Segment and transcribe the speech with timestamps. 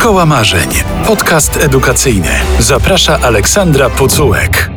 [0.00, 0.68] Szkoła Marzeń.
[1.06, 2.28] Podcast edukacyjny.
[2.60, 4.70] Zaprasza Aleksandra Pucułek.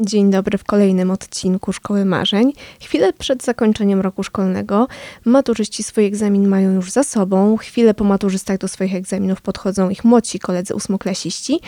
[0.00, 2.52] Dzień dobry w kolejnym odcinku Szkoły Marzeń.
[2.80, 4.88] Chwilę przed zakończeniem roku szkolnego
[5.24, 7.56] maturzyści swój egzamin mają już za sobą.
[7.56, 11.60] Chwilę po maturzystach do swoich egzaminów podchodzą ich młodsi koledzy ósmoklasiści.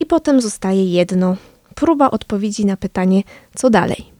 [0.00, 1.36] I potem zostaje jedno.
[1.74, 3.22] Próba odpowiedzi na pytanie,
[3.54, 4.12] co dalej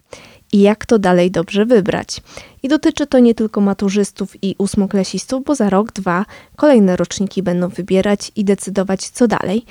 [0.52, 2.20] i jak to dalej dobrze wybrać.
[2.62, 6.24] I dotyczy to nie tylko maturzystów i ósmoklasistów, bo za rok, dwa
[6.56, 9.64] kolejne roczniki będą wybierać i decydować, co dalej.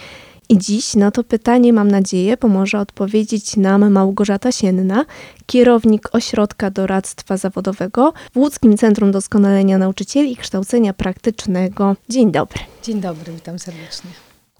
[0.50, 5.06] I dziś na to pytanie, mam nadzieję, pomoże odpowiedzieć nam Małgorzata Sienna,
[5.46, 11.96] kierownik Ośrodka Doradztwa Zawodowego w Łódzkim Centrum Doskonalenia Nauczycieli i Kształcenia Praktycznego.
[12.10, 12.60] Dzień dobry.
[12.84, 14.10] Dzień dobry, witam serdecznie.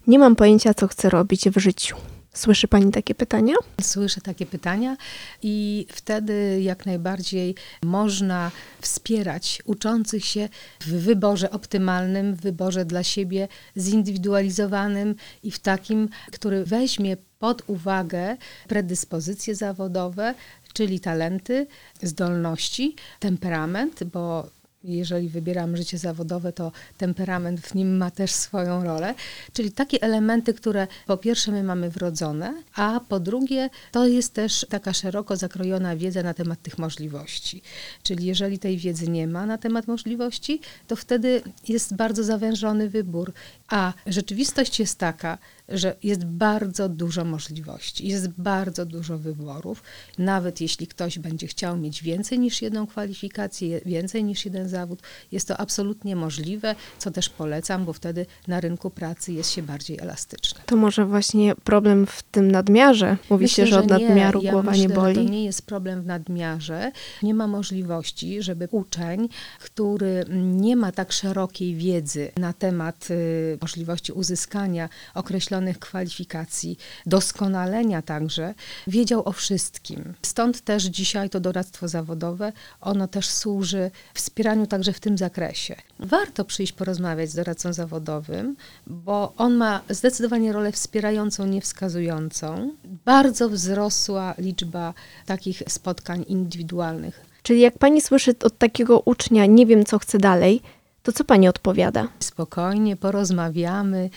[0.06, 1.96] Nie mam pojęcia, co chcę robić w życiu.
[2.34, 3.54] Słyszy Pani takie pytania?
[3.80, 4.96] Słyszę takie pytania
[5.42, 8.50] i wtedy jak najbardziej można
[8.80, 10.48] wspierać uczących się
[10.80, 18.36] w wyborze optymalnym, w wyborze dla siebie zindywidualizowanym i w takim, który weźmie pod uwagę
[18.68, 20.34] predyspozycje zawodowe,
[20.72, 21.66] czyli talenty,
[22.02, 24.50] zdolności, temperament, bo
[24.84, 29.14] jeżeli wybieram życie zawodowe, to temperament w nim ma też swoją rolę.
[29.52, 34.66] Czyli takie elementy, które po pierwsze my mamy wrodzone, a po drugie to jest też
[34.68, 37.62] taka szeroko zakrojona wiedza na temat tych możliwości.
[38.02, 43.32] Czyli jeżeli tej wiedzy nie ma na temat możliwości, to wtedy jest bardzo zawężony wybór.
[43.72, 49.82] A rzeczywistość jest taka, że jest bardzo dużo możliwości, jest bardzo dużo wyborów.
[50.18, 55.48] Nawet jeśli ktoś będzie chciał mieć więcej niż jedną kwalifikację, więcej niż jeden zawód, jest
[55.48, 60.60] to absolutnie możliwe, co też polecam, bo wtedy na rynku pracy jest się bardziej elastyczny.
[60.66, 63.16] To może właśnie problem w tym nadmiarze.
[63.30, 64.08] Mówi myślę, się, że od nie.
[64.08, 65.14] nadmiaru ja głowa myślę, nie boli.
[65.14, 66.92] To nie jest problem w nadmiarze.
[67.22, 69.28] Nie ma możliwości, żeby uczeń,
[69.60, 78.54] który nie ma tak szerokiej wiedzy na temat y, możliwości uzyskania określonych kwalifikacji, doskonalenia także,
[78.86, 80.14] wiedział o wszystkim.
[80.22, 85.76] Stąd też dzisiaj to doradztwo zawodowe, ono też służy wspieraniu także w tym zakresie.
[85.98, 88.56] Warto przyjść porozmawiać z doradcą zawodowym,
[88.86, 92.72] bo on ma zdecydowanie rolę wspierającą, nie wskazującą.
[93.04, 94.94] Bardzo wzrosła liczba
[95.26, 97.32] takich spotkań indywidualnych.
[97.42, 100.62] Czyli jak pani słyszy od takiego ucznia, nie wiem co chcę dalej,
[101.02, 102.08] to co pani odpowiada?
[102.20, 104.10] Spokojnie porozmawiamy,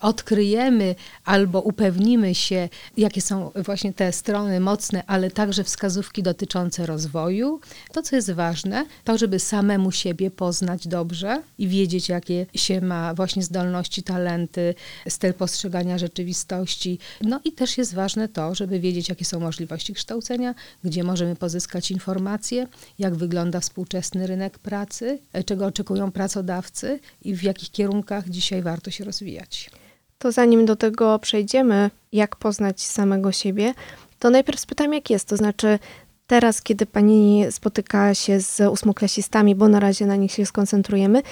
[0.00, 0.94] odkryjemy
[1.24, 7.60] albo upewnimy się, jakie są właśnie te strony mocne, ale także wskazówki dotyczące rozwoju.
[7.92, 13.14] To, co jest ważne, to, żeby samemu siebie poznać dobrze i wiedzieć, jakie się ma
[13.14, 14.74] właśnie zdolności, talenty,
[15.08, 16.98] styl postrzegania rzeczywistości.
[17.20, 20.54] No i też jest ważne to, żeby wiedzieć, jakie są możliwości kształcenia,
[20.84, 22.66] gdzie możemy pozyskać informacje,
[22.98, 29.04] jak wygląda współczesny rynek pracy, czego oczekują pracodawcy i w jakich kierunkach dzisiaj warto się
[29.04, 29.70] rozwijać.
[30.18, 33.74] To zanim do tego przejdziemy, jak poznać samego siebie,
[34.18, 35.28] to najpierw spytam, jak jest.
[35.28, 35.78] To znaczy,
[36.26, 41.22] teraz, kiedy pani spotyka się z ósmoklasistami, bo na razie na nich się skoncentrujemy,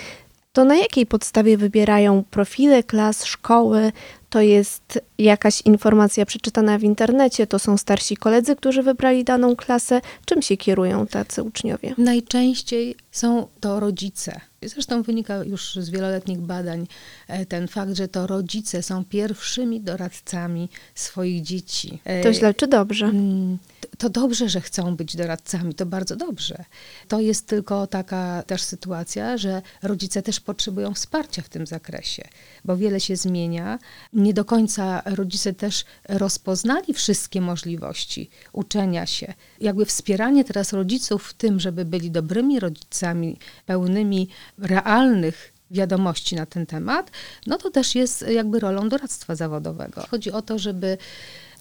[0.52, 3.92] to na jakiej podstawie wybierają profile klas, szkoły?
[4.30, 10.00] To jest jakaś informacja przeczytana w internecie, to są starsi koledzy, którzy wybrali daną klasę.
[10.24, 11.94] Czym się kierują tacy uczniowie?
[11.98, 14.40] Najczęściej są to rodzice.
[14.62, 16.86] Zresztą wynika już z wieloletnich badań
[17.28, 21.98] e, ten fakt, że to rodzice są pierwszymi doradcami swoich dzieci.
[22.04, 23.06] E, To źle czy dobrze?
[23.06, 23.58] Mm,
[23.98, 26.64] To dobrze, że chcą być doradcami, to bardzo dobrze.
[27.08, 32.28] To jest tylko taka też sytuacja, że rodzice też potrzebują wsparcia w tym zakresie,
[32.64, 33.78] bo wiele się zmienia.
[34.20, 39.34] Nie do końca rodzice też rozpoznali wszystkie możliwości uczenia się.
[39.60, 46.66] Jakby wspieranie teraz rodziców w tym, żeby byli dobrymi rodzicami, pełnymi realnych wiadomości na ten
[46.66, 47.10] temat,
[47.46, 50.06] no to też jest jakby rolą doradztwa zawodowego.
[50.10, 50.98] Chodzi o to, żeby,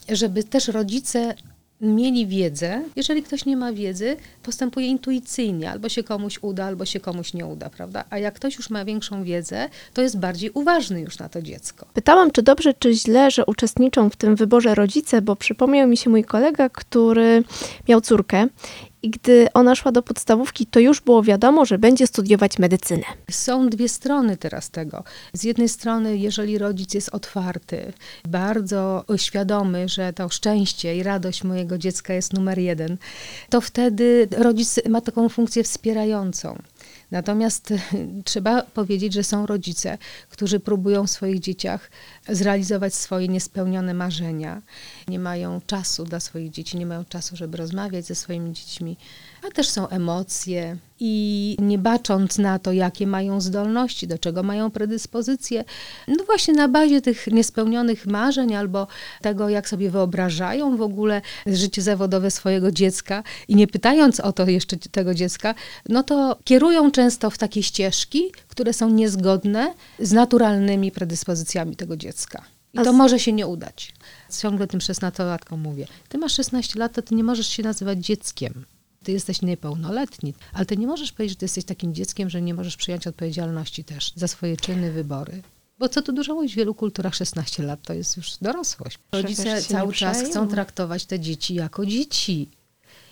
[0.10, 1.36] żeby też rodzice
[1.82, 2.84] mieli wiedzę.
[2.96, 7.46] Jeżeli ktoś nie ma wiedzy, postępuje intuicyjnie, albo się komuś uda, albo się komuś nie
[7.46, 8.04] uda, prawda?
[8.10, 11.86] A jak ktoś już ma większą wiedzę, to jest bardziej uważny już na to dziecko.
[11.94, 16.10] Pytałam, czy dobrze, czy źle, że uczestniczą w tym wyborze rodzice, bo przypomniał mi się
[16.10, 17.44] mój kolega, który
[17.90, 18.48] miał córkę
[19.02, 23.04] i gdy ona szła do podstawówki, to już było wiadomo, że będzie studiować medycynę.
[23.32, 25.04] Są dwie strony teraz tego.
[25.34, 27.94] Z jednej strony, jeżeli rodzic jest otwarty,
[28.28, 32.98] bardzo świadomy, że to szczęście i radość mojego dziecka jest numer jeden,
[33.50, 36.62] to wtedy rodzic ma taką funkcję wspierającą.
[37.12, 37.74] Natomiast
[38.26, 39.98] trzeba powiedzieć, że są rodzice,
[40.30, 41.92] którzy próbują w swoich dzieciach
[42.30, 44.62] zrealizować swoje niespełnione marzenia.
[45.08, 48.98] Nie mają czasu dla swoich dzieci, nie mają czasu, żeby rozmawiać ze swoimi dziećmi,
[49.48, 50.78] a też są emocje.
[51.02, 55.64] I nie bacząc na to, jakie mają zdolności, do czego mają predyspozycje,
[56.08, 58.88] no właśnie na bazie tych niespełnionych marzeń albo
[59.22, 64.50] tego, jak sobie wyobrażają w ogóle życie zawodowe swojego dziecka i nie pytając o to
[64.50, 65.56] jeszcze tego dziecka,
[65.90, 72.44] no to kierują często w takie ścieżki, które są niezgodne z naturalnymi predyspozycjami tego dziecka.
[72.74, 73.94] I to z- może się nie udać.
[74.42, 75.88] Ciągle tym 16-latkom mówię.
[76.10, 78.66] Ty masz 16 lat, to ty nie możesz się nazywać dzieckiem.
[79.04, 82.54] Ty jesteś niepełnoletni, ale ty nie możesz powiedzieć, że ty jesteś takim dzieckiem, że nie
[82.54, 85.42] możesz przyjąć odpowiedzialności też za swoje czyny, wybory.
[85.80, 89.00] Bo co tu dużo mówić, w wielu kulturach 16 lat to jest już dorosłość.
[89.12, 92.50] Rodzice cały czas chcą traktować te dzieci jako dzieci.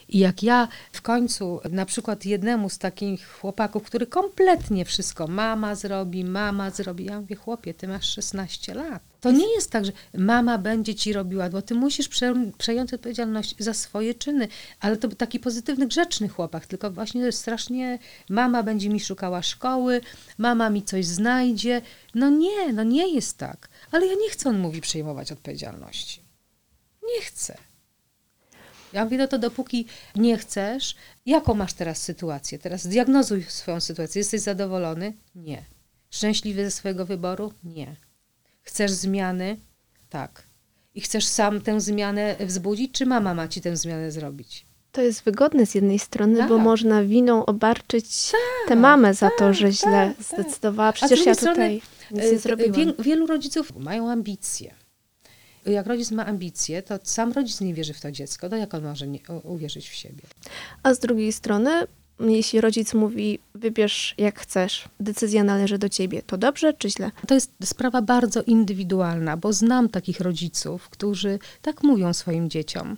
[0.10, 5.76] I jak ja w końcu, na przykład jednemu z takich chłopaków, który kompletnie wszystko mama
[5.76, 9.04] zrobi, mama zrobi, ja mówię, chłopie, ty masz 16 lat.
[9.22, 13.56] To nie jest tak, że mama będzie ci robiła, bo ty musisz prze, przejąć odpowiedzialność
[13.60, 14.48] za swoje czyny,
[14.80, 18.00] ale to taki pozytywny, grzeczny chłopak, tylko właśnie strasznie
[18.30, 20.02] mama będzie mi szukała szkoły,
[20.38, 21.82] mama mi coś znajdzie.
[22.16, 23.70] No nie, no nie jest tak.
[23.92, 26.22] Ale ja nie chcę, on mówi, przejmować odpowiedzialności.
[27.16, 27.58] Nie chcę.
[28.94, 29.86] Ja mówię, no to dopóki
[30.16, 30.96] nie chcesz,
[31.26, 32.60] jaką masz teraz sytuację?
[32.60, 34.20] Teraz zdiagnozuj swoją sytuację.
[34.20, 35.14] Jesteś zadowolony?
[35.36, 35.64] Nie.
[36.10, 37.54] Szczęśliwy ze swojego wyboru?
[37.64, 37.96] Nie.
[38.62, 39.58] Chcesz zmiany?
[40.10, 40.44] Tak.
[40.96, 44.66] I chcesz sam tę zmianę wzbudzić, czy mama ma ci tę zmianę zrobić?
[44.92, 46.64] To jest wygodne z jednej strony, bo Tak.
[46.64, 48.32] można winą obarczyć
[48.68, 50.26] tę mamę za to, że źle tak, tak.
[50.26, 50.94] zdecydowała.
[50.94, 51.82] Przecież ja drugiej strony, tutaj
[52.12, 52.74] nic e, nie zrobiłam.
[52.74, 54.74] Wielu, wielu rodziców mają ambicje.
[55.68, 58.50] Jak rodzic ma ambicje, to sam rodzic nie wierzy w to dziecko.
[58.50, 60.24] To jak on może nie, uwierzyć w siebie?
[60.84, 61.72] A z drugiej strony,
[62.20, 67.12] jeśli rodzic mówi, wybierz jak chcesz, decyzja należy do ciebie, to dobrze czy źle?
[67.28, 72.98] To jest sprawa bardzo indywidualna, bo znam takich rodziców, którzy tak mówią swoim dzieciom.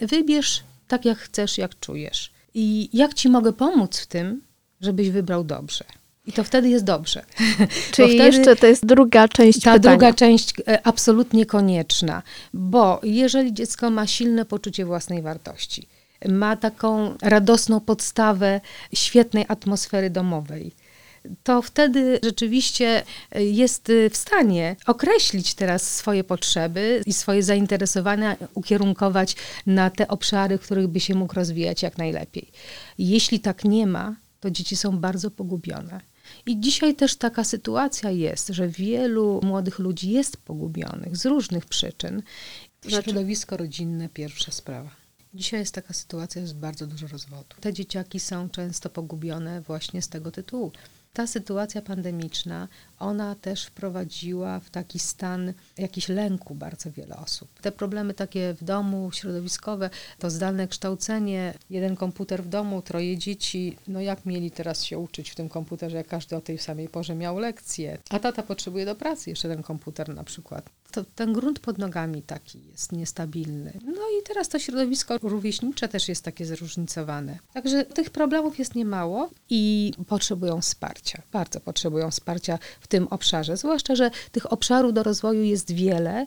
[0.00, 2.32] Wybierz tak, jak chcesz, jak czujesz.
[2.54, 4.42] I jak ci mogę pomóc w tym,
[4.80, 5.84] żebyś wybrał dobrze.
[6.30, 7.24] I to wtedy jest dobrze.
[7.92, 9.96] Czyli wtedy jeszcze to jest druga część ta pytania.
[9.96, 12.22] druga część e, absolutnie konieczna,
[12.54, 15.86] bo jeżeli dziecko ma silne poczucie własnej wartości,
[16.28, 18.60] ma taką radosną podstawę
[18.94, 20.72] świetnej atmosfery domowej,
[21.42, 23.02] to wtedy rzeczywiście
[23.32, 29.36] e, jest e, w stanie określić teraz swoje potrzeby i swoje zainteresowania, ukierunkować
[29.66, 32.50] na te obszary, w których by się mógł rozwijać jak najlepiej.
[32.98, 36.09] Jeśli tak nie ma, to dzieci są bardzo pogubione.
[36.46, 42.22] I dzisiaj też taka sytuacja jest, że wielu młodych ludzi jest pogubionych z różnych przyczyn.
[42.82, 44.90] Znaczy- Środowisko rodzinne, pierwsza sprawa.
[45.34, 47.56] Dzisiaj jest taka sytuacja, jest bardzo dużo rozwodu.
[47.60, 50.72] Te dzieciaki są często pogubione właśnie z tego tytułu.
[51.12, 52.68] Ta sytuacja pandemiczna,
[53.00, 57.60] ona też wprowadziła w taki stan jakiś lęku bardzo wiele osób.
[57.60, 63.76] Te problemy takie w domu, środowiskowe, to zdalne kształcenie, jeden komputer w domu, troje dzieci,
[63.88, 67.14] no jak mieli teraz się uczyć w tym komputerze, jak każdy o tej samej porze
[67.14, 70.70] miał lekcje, a tata potrzebuje do pracy jeszcze ten komputer na przykład.
[70.90, 73.72] To ten grunt pod nogami taki jest niestabilny.
[73.84, 77.38] No i teraz to środowisko rówieśnicze też jest takie zróżnicowane.
[77.54, 81.22] Także tych problemów jest niemało i potrzebują wsparcia.
[81.32, 83.56] Bardzo potrzebują wsparcia w tym obszarze.
[83.56, 86.26] Zwłaszcza, że tych obszarów do rozwoju jest wiele,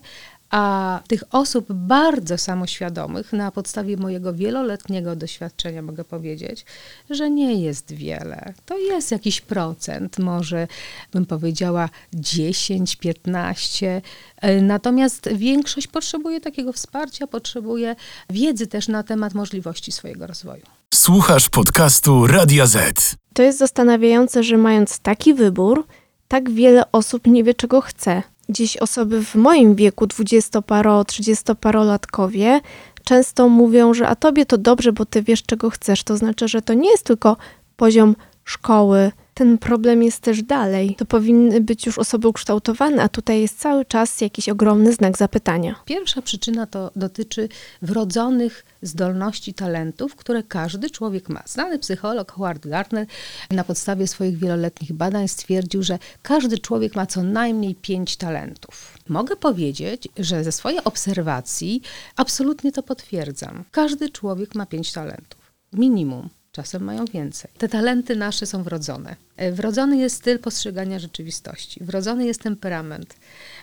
[0.50, 6.64] a tych osób bardzo samoświadomych, na podstawie mojego wieloletniego doświadczenia mogę powiedzieć,
[7.10, 8.54] że nie jest wiele.
[8.66, 10.68] To jest jakiś procent, może
[11.12, 14.02] bym powiedziała 10, 15.
[14.40, 17.96] E, Natomiast większość potrzebuje takiego wsparcia, potrzebuje
[18.30, 20.62] wiedzy też na temat możliwości swojego rozwoju.
[20.94, 23.16] Słuchasz podcastu Radia Z.
[23.34, 25.86] To jest zastanawiające, że mając taki wybór,
[26.34, 28.22] tak wiele osób nie wie, czego chce.
[28.48, 32.60] Dziś osoby w moim wieku, dwudziestoparo, trzydziestoparolatkowie,
[33.04, 36.04] często mówią, że a tobie to dobrze, bo ty wiesz, czego chcesz.
[36.04, 37.36] To znaczy, że to nie jest tylko
[37.76, 39.12] poziom szkoły.
[39.34, 40.94] Ten problem jest też dalej.
[40.98, 45.74] To powinny być już osoby ukształtowane, a tutaj jest cały czas jakiś ogromny znak zapytania.
[45.84, 47.48] Pierwsza przyczyna to dotyczy
[47.82, 51.42] wrodzonych zdolności, talentów, które każdy człowiek ma.
[51.46, 53.06] Znany psycholog Howard Gardner
[53.50, 58.98] na podstawie swoich wieloletnich badań stwierdził, że każdy człowiek ma co najmniej pięć talentów.
[59.08, 61.82] Mogę powiedzieć, że ze swojej obserwacji
[62.16, 63.64] absolutnie to potwierdzam.
[63.70, 65.52] Każdy człowiek ma pięć talentów.
[65.72, 66.28] Minimum.
[66.54, 67.50] Czasem mają więcej.
[67.58, 69.16] Te talenty nasze są wrodzone.
[69.36, 73.16] E, wrodzony jest styl postrzegania rzeczywistości, wrodzony jest temperament.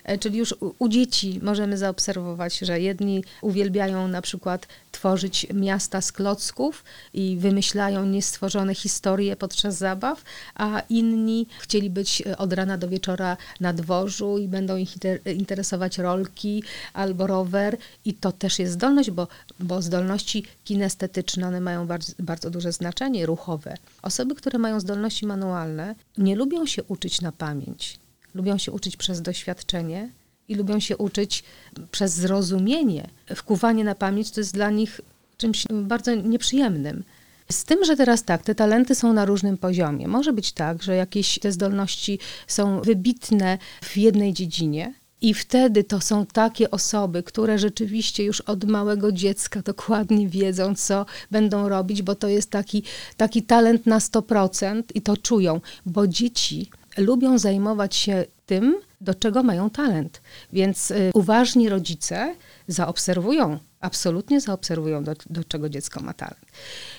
[0.04, 6.12] E, czyli już u, dzieci możemy zaobserwować, że jedni uwielbiają na przykład tworzyć miasta z
[6.12, 10.22] klocków i wymyślają niestworzone historie podczas zabaw,
[10.54, 14.94] a inni chcieli być e, od rana do wieczora na dworzu i będą ich
[15.36, 16.62] interesować rolki
[16.92, 19.28] albo rower i to też jest zdolność, bo,
[19.60, 23.74] bo zdolności kinestetyczne, one mają bardzo, bardzo duże znaczenie, ruchowe.
[24.02, 25.61] Osoby, które mają zdolności manualne,
[26.18, 28.02] nie lubią się uczyć na pamięć
[28.34, 30.10] lubią się uczyć przez doświadczenie
[30.48, 31.44] i lubią się uczyć
[31.90, 33.08] przez zrozumienie.
[33.34, 35.00] Wkuwanie na pamięć to jest dla nich
[35.36, 37.04] czymś bardzo nieprzyjemnym.
[37.50, 40.08] Z tym, że teraz tak, te talenty są na różnym poziomie.
[40.08, 46.00] Może być tak, że jakieś te zdolności są wybitne w jednej dziedzinie, i wtedy to
[46.00, 52.14] są takie osoby, które rzeczywiście już od małego dziecka dokładnie wiedzą, co będą robić, bo
[52.14, 52.82] to jest taki,
[53.16, 59.42] taki talent na 100% i to czują, bo dzieci lubią zajmować się tym, do czego
[59.42, 60.20] mają talent.
[60.52, 62.34] Więc y, uważni rodzice
[62.68, 66.46] zaobserwują, absolutnie zaobserwują, do, do czego dziecko ma talent.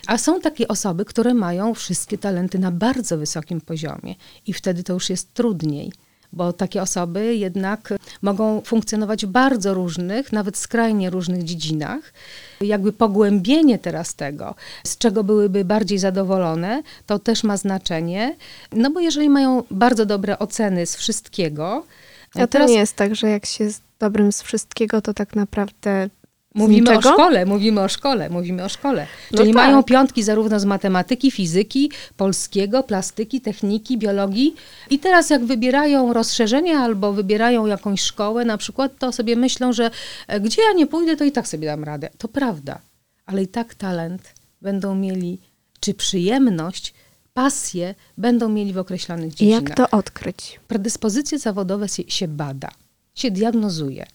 [0.07, 4.15] A są takie osoby, które mają wszystkie talenty na bardzo wysokim poziomie
[4.47, 5.91] i wtedy to już jest trudniej
[6.33, 12.13] bo takie osoby jednak mogą funkcjonować w bardzo różnych, nawet skrajnie różnych dziedzinach.
[12.61, 18.35] Jakby pogłębienie teraz tego, z czego byłyby bardziej zadowolone, to też ma znaczenie,
[18.71, 21.83] no bo jeżeli mają bardzo dobre oceny z wszystkiego,
[22.35, 22.69] a to teraz...
[22.71, 26.09] nie jest tak, że jak się jest dobrym z wszystkiego, to tak naprawdę
[26.53, 27.09] Mówimy niczego?
[27.09, 29.07] o szkole, mówimy o szkole, mówimy o szkole.
[29.31, 29.65] No Czyli tak.
[29.65, 34.55] mają piątki zarówno z matematyki, fizyki, polskiego, plastyki, techniki, biologii.
[34.89, 39.91] I teraz jak wybierają rozszerzenie albo wybierają jakąś szkołę na przykład, to sobie myślą, że
[40.27, 42.09] e, gdzie ja nie pójdę, to i tak sobie dam radę.
[42.17, 42.79] To prawda,
[43.25, 45.39] ale i tak talent będą mieli,
[45.79, 46.93] czy przyjemność,
[47.33, 49.63] pasję będą mieli w określonych dziedzinach.
[49.63, 50.59] Jak to odkryć?
[50.67, 52.69] Predyspozycje zawodowe się, się bada,
[53.15, 54.05] się diagnozuje.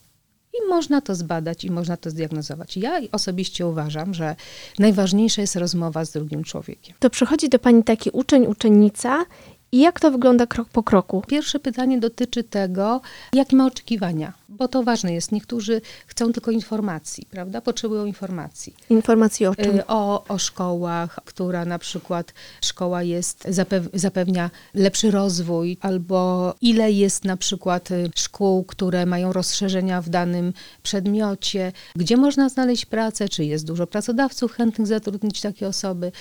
[0.54, 2.76] I można to zbadać i można to zdiagnozować.
[2.76, 4.36] Ja osobiście uważam, że
[4.78, 6.96] najważniejsza jest rozmowa z drugim człowiekiem.
[6.98, 9.24] To przychodzi do pani taki uczeń, uczennica
[9.72, 11.22] i jak to wygląda krok po kroku?
[11.26, 13.00] Pierwsze pytanie dotyczy tego,
[13.32, 15.32] jakie ma oczekiwania, bo to ważne jest.
[15.32, 17.60] Niektórzy chcą tylko informacji, prawda?
[17.60, 18.74] Potrzebują informacji.
[18.90, 19.76] Informacji o czym?
[19.76, 26.92] Y, o, o szkołach, która na przykład szkoła jest, zapew zapewnia lepszy rozwój, albo ile
[26.92, 33.28] jest na przykład y, szkół, które mają rozszerzenia w danym przedmiocie, gdzie można znaleźć pracę,
[33.28, 36.12] czy jest dużo pracodawców chętnych zatrudnić takie osoby.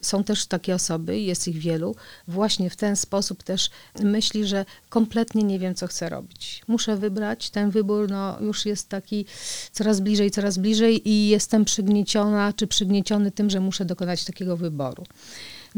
[0.00, 1.96] Są też takie osoby, jest ich wielu,
[2.28, 6.62] właśnie w ten sposób też myśli, że kompletnie nie wiem, co chcę robić.
[6.68, 9.24] Muszę wybrać, ten wybór no, już jest taki
[9.72, 15.04] coraz bliżej, coraz bliżej i jestem przygnieciona, czy przygnieciony tym, że muszę dokonać takiego wyboru.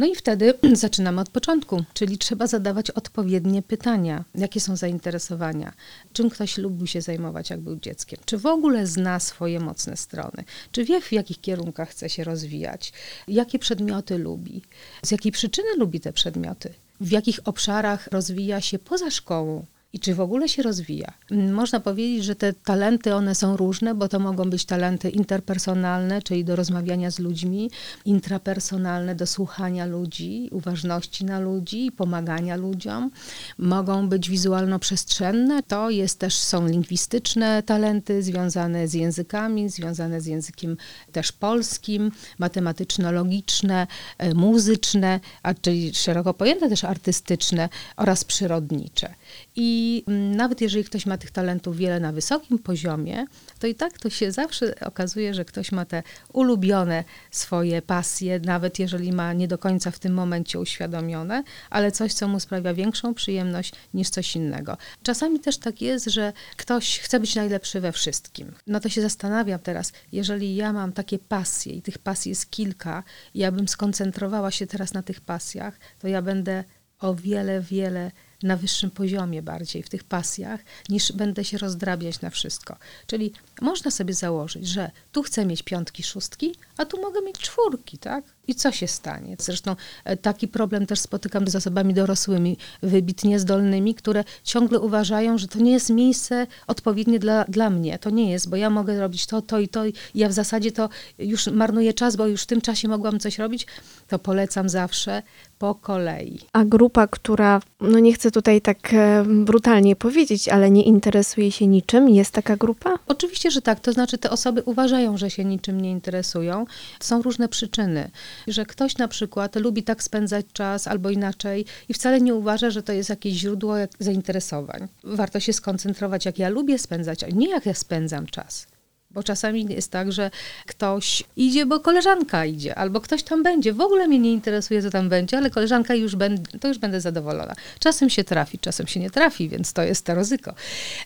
[0.00, 4.24] No i wtedy zaczynamy od początku, czyli trzeba zadawać odpowiednie pytania.
[4.34, 5.72] Jakie są zainteresowania?
[6.12, 8.20] Czym ktoś lubi się zajmować, jak był dzieckiem?
[8.24, 10.44] Czy w ogóle zna swoje mocne strony?
[10.72, 12.92] Czy wie, w jakich kierunkach chce się rozwijać?
[13.28, 14.62] Jakie przedmioty lubi?
[15.02, 16.74] Z jakiej przyczyny lubi te przedmioty?
[17.00, 19.64] W jakich obszarach rozwija się poza szkołą?
[19.92, 21.12] I czy w ogóle się rozwija.
[21.30, 26.44] Można powiedzieć, że te talenty one są różne, bo to mogą być talenty interpersonalne, czyli
[26.44, 27.70] do rozmawiania z ludźmi,
[28.04, 33.10] intrapersonalne, do słuchania ludzi, uważności na ludzi, pomagania ludziom.
[33.58, 40.76] Mogą być wizualno-przestrzenne, to jest też są lingwistyczne talenty związane z językami, związane z językiem
[41.12, 43.86] też polskim, matematyczno-logiczne,
[44.18, 49.14] e, muzyczne, a czyli szeroko pojęte też artystyczne oraz przyrodnicze.
[49.56, 53.26] I mm, nawet jeżeli ktoś ma tych talentów wiele na wysokim poziomie,
[53.58, 58.78] to i tak to się zawsze okazuje, że ktoś ma te ulubione swoje pasje, nawet
[58.78, 63.14] jeżeli ma nie do końca w tym momencie uświadomione, ale coś, co mu sprawia większą
[63.14, 64.76] przyjemność niż coś innego.
[65.02, 68.52] Czasami też tak jest, że ktoś chce być najlepszy we wszystkim.
[68.66, 73.02] No to się zastanawiam teraz, jeżeli ja mam takie pasje i tych pasji jest kilka,
[73.34, 76.64] ja bym skoncentrowała się teraz na tych pasjach, to ja będę
[77.00, 78.10] o wiele, wiele
[78.42, 82.76] na wyższym poziomie bardziej w tych pasjach, niż będę się rozdrabiać na wszystko.
[83.06, 87.98] Czyli można sobie założyć, że tu chcę mieć piątki, szóstki, a tu mogę mieć czwórki,
[87.98, 88.24] tak?
[88.50, 89.36] I co się stanie?
[89.38, 95.48] Zresztą e, taki problem też spotykam z osobami dorosłymi, wybitnie zdolnymi, które ciągle uważają, że
[95.48, 97.98] to nie jest miejsce odpowiednie dla, dla mnie.
[97.98, 99.86] To nie jest, bo ja mogę robić to, to i to.
[99.86, 103.38] I ja w zasadzie to już marnuję czas, bo już w tym czasie mogłam coś
[103.38, 103.66] robić.
[104.08, 105.22] To polecam zawsze
[105.58, 106.38] po kolei.
[106.52, 111.66] A grupa, która, no nie chcę tutaj tak e, brutalnie powiedzieć, ale nie interesuje się
[111.66, 112.98] niczym, jest taka grupa?
[113.06, 113.80] Oczywiście, że tak.
[113.80, 116.64] To znaczy te osoby uważają, że się niczym nie interesują.
[117.00, 118.10] Są różne przyczyny.
[118.46, 122.82] że ktoś na przykład lubi tak spędzać czas albo inaczej i wcale nie uważa, że
[122.82, 124.88] to jest jakieś źródło zainteresowań.
[125.04, 128.66] Warto się skoncentrować, jak ja lubię spędzać, a nie jak ja spędzam czas.
[129.10, 130.30] Bo czasami jest tak, że
[130.66, 133.72] ktoś idzie, bo koleżanka idzie, albo ktoś tam będzie.
[133.72, 137.00] W ogóle mnie nie interesuje, co tam będzie, ale koleżanka już będę, to już będę
[137.00, 137.54] zadowolona.
[137.78, 140.54] Czasem się trafi, czasem się nie trafi, więc to jest to ryzyko.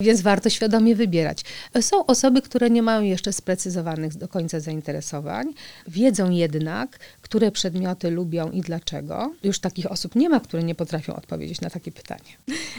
[0.00, 1.44] Więc warto świadomie wybierać.
[1.80, 5.54] Są osoby, które nie mają jeszcze sprecyzowanych do końca zainteresowań,
[5.88, 9.34] wiedzą jednak, które przedmioty lubią i dlaczego.
[9.44, 12.30] Już takich osób nie ma, które nie potrafią odpowiedzieć na takie pytanie.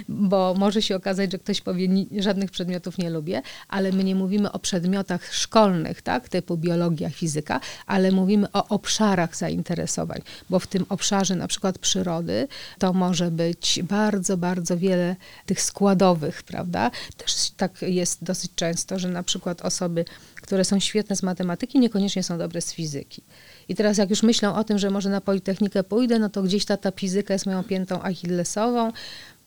[0.09, 4.51] Bo może się okazać, że ktoś powie, żadnych przedmiotów nie lubię, ale my nie mówimy
[4.51, 10.85] o przedmiotach szkolnych, tak, typu biologia, fizyka, ale mówimy o obszarach zainteresowań, bo w tym
[10.89, 12.47] obszarze na przykład przyrody
[12.79, 16.91] to może być bardzo, bardzo wiele tych składowych, prawda?
[17.17, 20.05] Też tak jest dosyć często, że na przykład osoby,
[20.35, 23.21] które są świetne z matematyki, niekoniecznie są dobre z fizyki.
[23.69, 26.65] I teraz jak już myślę o tym, że może na Politechnikę pójdę, no to gdzieś
[26.65, 28.91] ta, ta fizyka jest moją piętą achillesową,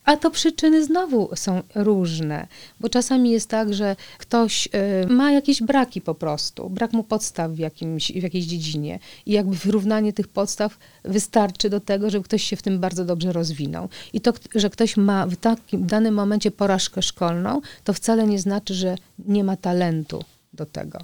[0.09, 2.47] a to przyczyny znowu są różne,
[2.81, 7.53] bo czasami jest tak, że ktoś y, ma jakieś braki po prostu, brak mu podstaw
[7.53, 12.43] w, jakimś, w jakiejś dziedzinie i jakby wyrównanie tych podstaw wystarczy do tego, żeby ktoś
[12.43, 13.89] się w tym bardzo dobrze rozwinął.
[14.13, 18.39] I to, że ktoś ma w takim w danym momencie porażkę szkolną, to wcale nie
[18.39, 20.99] znaczy, że nie ma talentu do tego.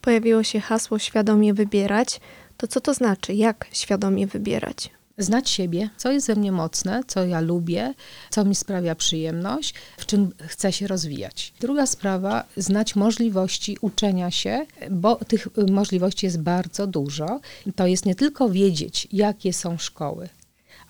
[0.00, 2.20] Pojawiło się hasło świadomie wybierać.
[2.56, 3.34] To co to znaczy?
[3.34, 4.90] Jak świadomie wybierać?
[5.18, 7.94] Znać siebie, co jest ze mnie mocne, co ja lubię,
[8.30, 11.54] co mi sprawia przyjemność, w czym chcę się rozwijać.
[11.60, 17.40] Druga sprawa, znać możliwości uczenia się, bo tych możliwości jest bardzo dużo.
[17.76, 20.28] To jest nie tylko wiedzieć, jakie są szkoły,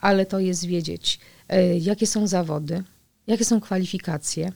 [0.01, 2.85] ale to jest wiedzieć, e, jakie są zawody,
[3.27, 4.53] jakie są kwalifikacje,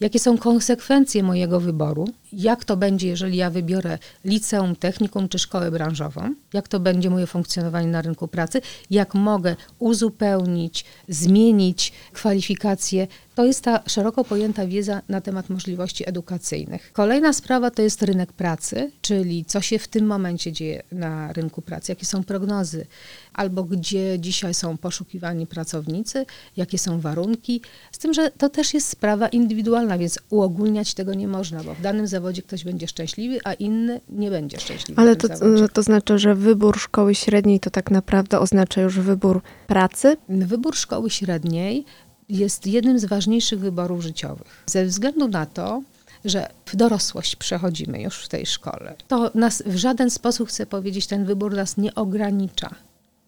[0.00, 2.08] Jakie są konsekwencje mojego wyboru?
[2.32, 6.34] Jak to będzie, jeżeli ja wybiorę liceum, technikum czy szkołę branżową?
[6.52, 8.60] Jak to będzie moje funkcjonowanie na rynku pracy?
[8.90, 13.06] Jak mogę uzupełnić, zmienić kwalifikacje
[13.38, 16.92] to jest ta szeroko pojęta wiedza na temat możliwości edukacyjnych.
[16.92, 21.62] Kolejna sprawa to jest rynek pracy, czyli co się w tym momencie dzieje na rynku
[21.62, 22.86] pracy, jakie są prognozy,
[23.32, 27.60] albo gdzie dzisiaj są poszukiwani pracownicy, jakie są warunki.
[27.92, 31.80] Z tym, że to też jest sprawa indywidualna, więc uogólniać tego nie można, bo w
[31.80, 35.00] danym zawodzie ktoś będzie szczęśliwy, a inny nie będzie szczęśliwy.
[35.00, 35.28] Ale to,
[35.72, 40.16] to znaczy, że wybór szkoły średniej to tak naprawdę oznacza już wybór pracy?
[40.28, 41.84] Wybór szkoły średniej
[42.28, 44.64] jest jednym z ważniejszych wyborów życiowych.
[44.66, 45.82] Ze względu na to,
[46.24, 48.94] że w dorosłość przechodzimy już w tej szkole.
[49.08, 52.74] To nas w żaden sposób, chcę powiedzieć, ten wybór nas nie ogranicza.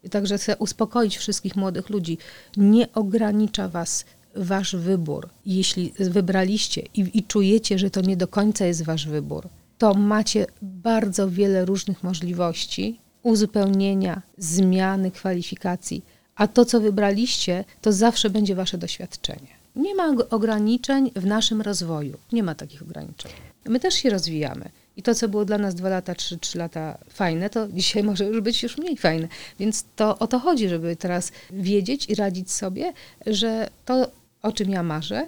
[0.03, 2.19] I także chcę uspokoić wszystkich młodych ludzi.
[2.57, 4.05] Nie ogranicza was
[4.37, 5.29] wasz wybór.
[5.47, 10.47] Jeśli wybraliście i, i czujecie, że to nie do końca jest wasz wybór, to macie
[10.63, 16.03] bardzo wiele różnych możliwości uzupełnienia, zmiany kwalifikacji
[16.41, 19.49] a to, co wybraliście, to zawsze będzie wasze doświadczenie.
[19.77, 22.19] Nie ma ograniczeń w naszym rozwoju.
[22.33, 23.33] Nie ma takich ograniczeń.
[23.65, 24.69] My też się rozwijamy.
[24.97, 28.25] I to, co było dla nas dwa lata, trzy, trzy lata fajne, to dzisiaj może
[28.25, 29.29] już być już mniej fajne.
[29.59, 32.93] Więc to o to chodzi, żeby teraz wiedzieć i radzić sobie,
[33.27, 34.11] że to,
[34.43, 35.25] o czym ja marzę,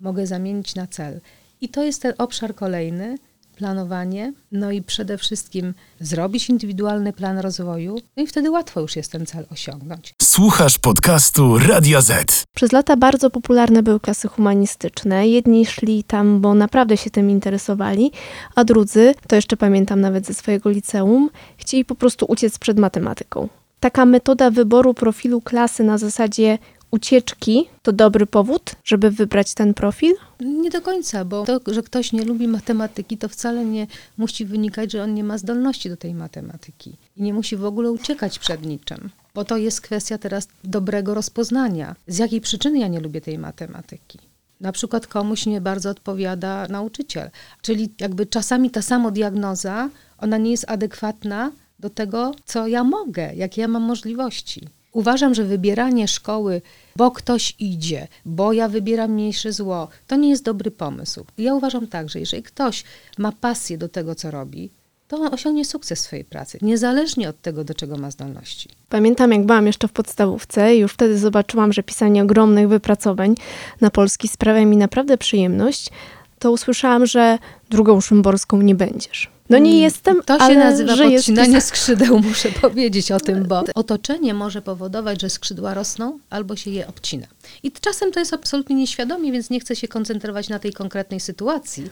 [0.00, 1.20] mogę zamienić na cel.
[1.60, 3.18] I to jest ten obszar kolejny,
[3.56, 9.12] planowanie, no i przede wszystkim zrobić indywidualny plan rozwoju, no i wtedy łatwo już jest
[9.12, 10.14] ten cel osiągnąć.
[10.22, 12.44] Słuchasz podcastu Radio Z.
[12.54, 15.28] Przez lata bardzo popularne były klasy humanistyczne.
[15.28, 18.12] Jedni szli tam, bo naprawdę się tym interesowali,
[18.54, 23.48] a drudzy, to jeszcze pamiętam nawet ze swojego liceum, chcieli po prostu uciec przed matematyką.
[23.80, 26.58] Taka metoda wyboru profilu klasy na zasadzie
[26.92, 30.14] ucieczki to dobry powód, żeby wybrać ten profil?
[30.40, 33.86] Nie do końca, bo to, że ktoś nie lubi matematyki, to wcale nie
[34.18, 37.90] musi wynikać, że on nie ma zdolności do tej matematyki i nie musi w ogóle
[37.90, 39.10] uciekać przed niczym.
[39.34, 41.96] Bo to jest kwestia teraz dobrego rozpoznania.
[42.06, 44.18] Z jakiej przyczyny ja nie lubię tej matematyki?
[44.60, 47.30] Na przykład komuś nie bardzo odpowiada nauczyciel.
[47.62, 53.60] Czyli jakby czasami ta samodiagnoza, ona nie jest adekwatna do tego, co ja mogę, jakie
[53.60, 54.68] ja mam możliwości.
[54.92, 56.62] Uważam, że wybieranie szkoły,
[56.96, 61.24] bo ktoś idzie, bo ja wybieram mniejsze zło, to nie jest dobry pomysł.
[61.38, 62.84] Ja uważam tak, że jeżeli ktoś
[63.18, 64.70] ma pasję do tego, co robi,
[65.08, 68.68] to osiągnie sukces w swojej pracy, niezależnie od tego, do czego ma zdolności.
[68.88, 73.34] Pamiętam, jak byłam jeszcze w podstawówce, już wtedy zobaczyłam, że pisanie ogromnych wypracowań
[73.80, 75.90] na polski sprawia mi naprawdę przyjemność,
[76.38, 77.38] to usłyszałam, że
[77.70, 79.31] drugą szymborską nie będziesz.
[79.50, 83.64] No nie jestem, To się nazywa z podcinanie pisa- skrzydeł, muszę powiedzieć o tym, bo
[83.74, 87.26] otoczenie może powodować, że skrzydła rosną albo się je obcina.
[87.62, 91.84] I czasem to jest absolutnie nieświadomie, więc nie chcę się koncentrować na tej konkretnej sytuacji.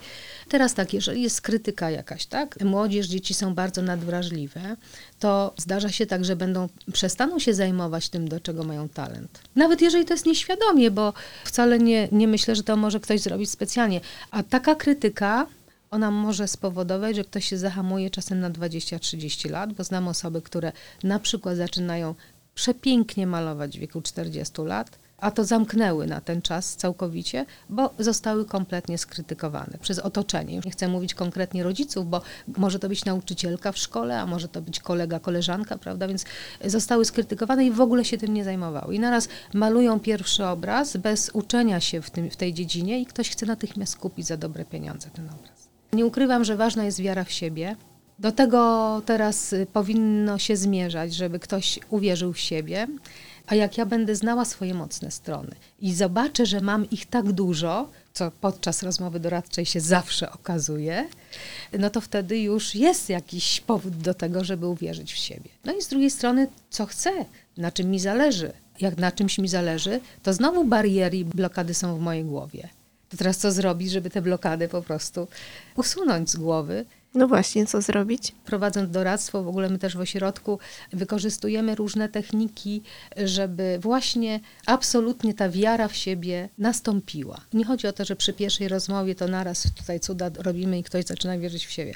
[0.49, 4.77] Teraz tak, jeżeli jest krytyka jakaś, tak, młodzież, dzieci są bardzo nadwrażliwe,
[5.19, 9.41] to zdarza się tak, że będą, przestaną się zajmować tym, do czego mają talent.
[9.57, 11.13] Nawet jeżeli to jest nieświadomie, bo
[11.45, 14.01] wcale nie, nie myślę, że to może ktoś zrobić specjalnie.
[14.31, 15.47] A taka krytyka
[15.91, 20.73] ona może spowodować, że ktoś się zahamuje czasem na 20-30 lat, bo znam osoby, które
[21.03, 22.15] na przykład zaczynają
[22.55, 28.45] przepięknie malować w wieku 40 lat, a to zamknęły na ten czas całkowicie, bo zostały
[28.45, 30.61] kompletnie skrytykowane przez otoczenie.
[30.65, 32.23] Nie chcę mówić konkretnie rodziców, bo
[32.57, 36.09] może to być nauczycielka w szkole, a może to być kolega, koleżanka, prawda?
[36.09, 36.25] Więc
[36.65, 38.95] zostały skrytykowane i w ogóle się tym nie zajmowały.
[38.95, 43.31] I naraz malują pierwszy obraz bez uczenia się w, tym, w tej dziedzinie i ktoś
[43.31, 45.60] chce natychmiast kupić za dobre pieniądze ten obraz.
[45.93, 47.77] Nie ukrywam, że ważna jest wiara w siebie.
[48.19, 52.87] Do tego teraz y, powinno się zmierzać, żeby ktoś uwierzył w siebie.
[53.47, 57.89] A jak ja będę znała swoje mocne strony i zobaczę, że mam ich tak dużo,
[58.13, 61.09] co podczas rozmowy doradczej się zawsze okazuje,
[61.79, 65.51] no to wtedy już jest jakiś powód do tego, żeby uwierzyć w siebie.
[65.65, 67.11] No i z drugiej strony, co chcę,
[67.57, 68.53] na czym mi zależy.
[68.81, 72.69] Jak na czymś mi zależy, to znowu bariery i blokady są w mojej głowie.
[73.11, 75.29] To teraz co zrobić, żeby te blokady po prostu
[75.77, 76.85] usunąć z głowy?
[77.15, 78.33] No właśnie, co zrobić?
[78.45, 80.59] Prowadząc doradztwo, w ogóle my też w ośrodku
[80.93, 82.83] wykorzystujemy różne techniki,
[83.17, 87.41] żeby właśnie absolutnie ta wiara w siebie nastąpiła.
[87.53, 91.05] Nie chodzi o to, że przy pierwszej rozmowie to naraz tutaj cuda robimy i ktoś
[91.05, 91.95] zaczyna wierzyć w siebie.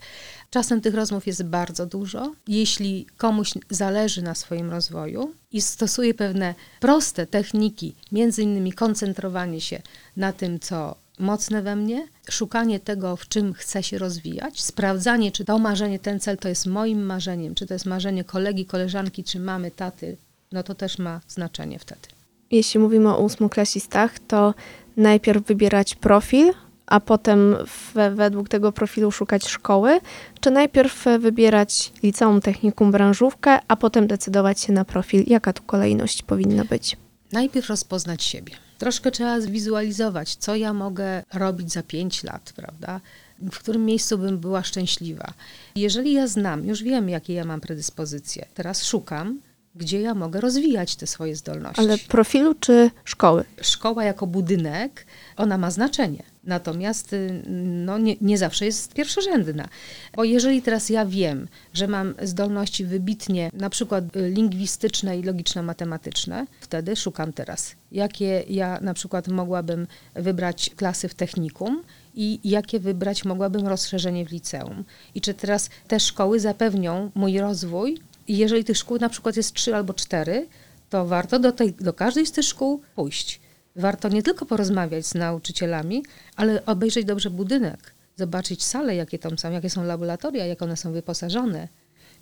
[0.50, 2.32] Czasem tych rozmów jest bardzo dużo.
[2.48, 9.82] Jeśli komuś zależy na swoim rozwoju i stosuje pewne proste techniki, między innymi koncentrowanie się
[10.16, 15.44] na tym, co mocne we mnie, szukanie tego, w czym chcę się rozwijać, sprawdzanie, czy
[15.44, 19.40] to marzenie, ten cel to jest moim marzeniem, czy to jest marzenie kolegi, koleżanki, czy
[19.40, 20.16] mamy, taty,
[20.52, 22.08] no to też ma znaczenie wtedy.
[22.50, 24.54] Jeśli mówimy o ósmoklasistach, to
[24.96, 26.52] najpierw wybierać profil,
[26.86, 27.56] a potem
[27.94, 30.00] we, według tego profilu szukać szkoły,
[30.40, 35.24] czy najpierw wybierać liceum, technikum, branżówkę, a potem decydować się na profil?
[35.26, 36.96] Jaka tu kolejność powinna być?
[37.32, 38.63] Najpierw rozpoznać siebie.
[38.78, 43.00] Troszkę trzeba zwizualizować, co ja mogę robić za pięć lat, prawda?
[43.38, 45.32] W którym miejscu bym była szczęśliwa.
[45.76, 49.40] Jeżeli ja znam, już wiem, jakie ja mam predyspozycje, teraz szukam,
[49.74, 51.80] gdzie ja mogę rozwijać te swoje zdolności.
[51.80, 53.44] Ale profilu czy szkoły?
[53.60, 55.06] Szkoła jako budynek,
[55.36, 56.22] ona ma znaczenie.
[56.46, 57.42] Natomiast y,
[57.86, 59.68] no, nie, nie zawsze jest pierwszorzędna.
[60.16, 66.46] Bo jeżeli teraz ja wiem, że mam zdolności wybitnie, na przykład y, lingwistyczne i logiczno-matematyczne,
[66.60, 71.82] wtedy szukam teraz, jakie ja na przykład mogłabym wybrać klasy w technikum
[72.14, 74.84] i jakie wybrać mogłabym rozszerzenie w liceum.
[75.14, 79.76] I czy teraz te szkoły zapewnią mój rozwój jeżeli tych szkół na przykład jest trzy
[79.76, 80.46] albo cztery,
[80.90, 83.40] to warto do, tej, do każdej z tych szkół pójść.
[83.76, 86.04] Warto nie tylko porozmawiać z nauczycielami,
[86.36, 90.92] ale obejrzeć dobrze budynek, zobaczyć sale, jakie tam są, jakie są laboratoria, jak one są
[90.92, 91.68] wyposażone.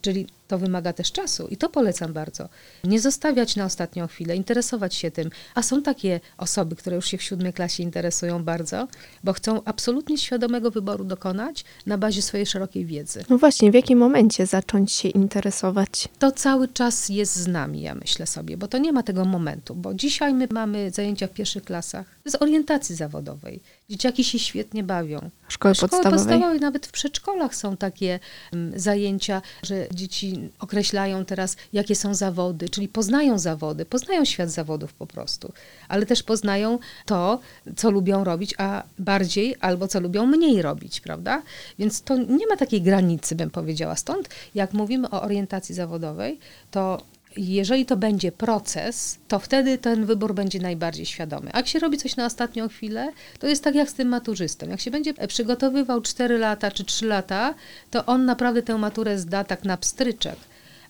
[0.02, 2.48] Czyli to wymaga też czasu i to polecam bardzo.
[2.84, 5.30] Nie zostawiać na ostatnią chwilę, interesować się tym.
[5.54, 8.88] A są takie osoby, które już się w siódmej klasie interesują bardzo,
[9.24, 13.24] bo chcą absolutnie świadomego wyboru dokonać na bazie swojej szerokiej wiedzy.
[13.28, 16.08] No właśnie, w jakim momencie zacząć się interesować?
[16.18, 19.74] To cały czas jest z nami, ja myślę sobie, bo to nie ma tego momentu,
[19.74, 23.60] bo dzisiaj my mamy zajęcia w pierwszych klasach z orientacji zawodowej.
[23.90, 25.30] Dzieciaki się świetnie bawią.
[25.48, 26.12] Szkoły Szkoły podstawowej?
[26.12, 28.20] podstawowej, nawet w przedszkolach są takie
[28.52, 34.92] um, zajęcia, że dzieci określają teraz, jakie są zawody, czyli poznają zawody, poznają świat zawodów
[34.92, 35.52] po prostu,
[35.88, 37.40] ale też poznają to,
[37.76, 41.42] co lubią robić, a bardziej albo co lubią mniej robić, prawda?
[41.78, 43.96] Więc to nie ma takiej granicy, bym powiedziała.
[43.96, 46.38] Stąd, jak mówimy o orientacji zawodowej,
[46.70, 47.02] to
[47.36, 51.50] jeżeli to będzie proces, to wtedy ten wybór będzie najbardziej świadomy.
[51.52, 54.68] A jak się robi coś na ostatnią chwilę, to jest tak jak z tym maturzystą.
[54.68, 57.54] Jak się będzie przygotowywał 4 lata czy 3 lata,
[57.90, 60.36] to on naprawdę tę maturę zda tak na pstryczek.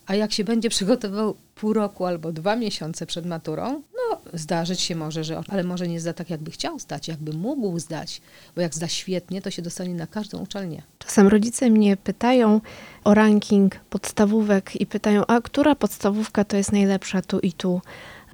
[0.07, 4.97] A jak się będzie przygotowywał pół roku albo dwa miesiące przed maturą, no zdarzyć się
[4.97, 8.21] może, że ale może nie zda tak, jakby chciał zdać, jakby mógł zdać,
[8.57, 10.83] bo jak zda świetnie, to się dostanie na każdą uczelnię.
[10.99, 12.61] Czasem rodzice mnie pytają
[13.05, 17.81] o ranking podstawówek i pytają, a która podstawówka to jest najlepsza tu i tu.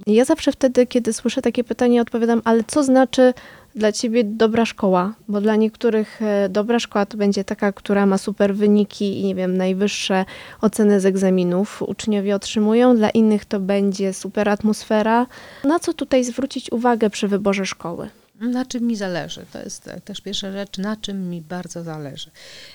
[0.06, 3.34] Ja zawsze wtedy, kiedy słyszę takie pytanie, odpowiadam, ale co znaczy
[3.78, 5.14] dla ciebie dobra szkoła?
[5.28, 9.34] Bo dla niektórych e, dobra szkoła to będzie taka, która ma super wyniki i nie
[9.34, 10.24] wiem, najwyższe
[10.60, 15.26] oceny z egzaminów uczniowie otrzymują, dla innych to będzie super atmosfera.
[15.64, 18.08] Na co tutaj zwrócić uwagę przy wyborze szkoły?
[18.40, 19.46] Na czym mi zależy?
[19.52, 22.30] To jest też pierwsza rzecz, na czym mi bardzo zależy.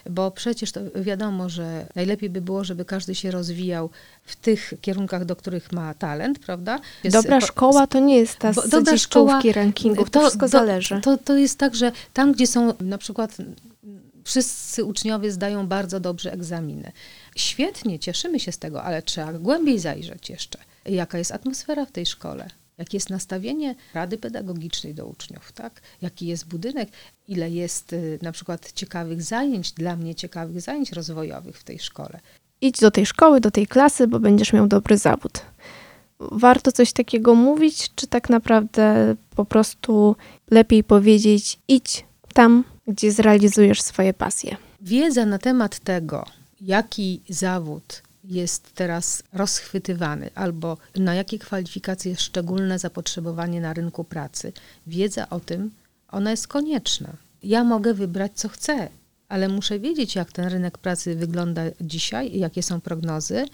[0.10, 3.89] Bo przecież to wiadomo, że najlepiej by było, żeby każdy się rozwijał
[4.23, 6.80] w tych kierunkach, do których ma talent, prawda?
[7.04, 11.02] Jest Dobra szkoła to nie jest ta z dobra szkoła, rankingów, to, wszystko to, zależy.
[11.02, 13.38] To, to jest tak, że tam, gdzie są na przykład
[14.23, 16.91] wszyscy uczniowie zdają bardzo dobrze egzaminy.
[17.36, 20.60] Świetnie, cieszymy się z tego, ale trzeba głębiej zajrzeć jeszcze.
[20.86, 22.49] Jaka jest atmosfera w tej szkole?
[22.77, 25.81] Jakie jest nastawienie rady pedagogicznej do uczniów, tak?
[26.01, 26.89] Jaki jest budynek?
[27.27, 32.19] Ile jest y, na przykład ciekawych zajęć, dla mnie ciekawych zajęć rozwojowych w tej szkole?
[32.62, 35.41] Idź do tej szkoły, do tej klasy, bo będziesz miał dobry zawód.
[36.19, 40.15] Warto coś takiego mówić, czy tak naprawdę po prostu
[40.51, 44.57] lepiej powiedzieć idź tam, gdzie zrealizujesz swoje pasje?
[44.81, 46.25] Wiedza na temat tego,
[46.62, 54.53] jaki zawód jest teraz rozchwytywany, albo na jakie kwalifikacje jest szczególne zapotrzebowanie na rynku pracy,
[54.88, 55.71] wiedza o tym,
[56.07, 57.13] ona jest konieczna.
[57.43, 58.89] Ja mogę wybrać, co chcę,
[59.29, 63.45] ale muszę wiedzieć, jak ten rynek pracy wygląda dzisiaj i jakie są prognozy.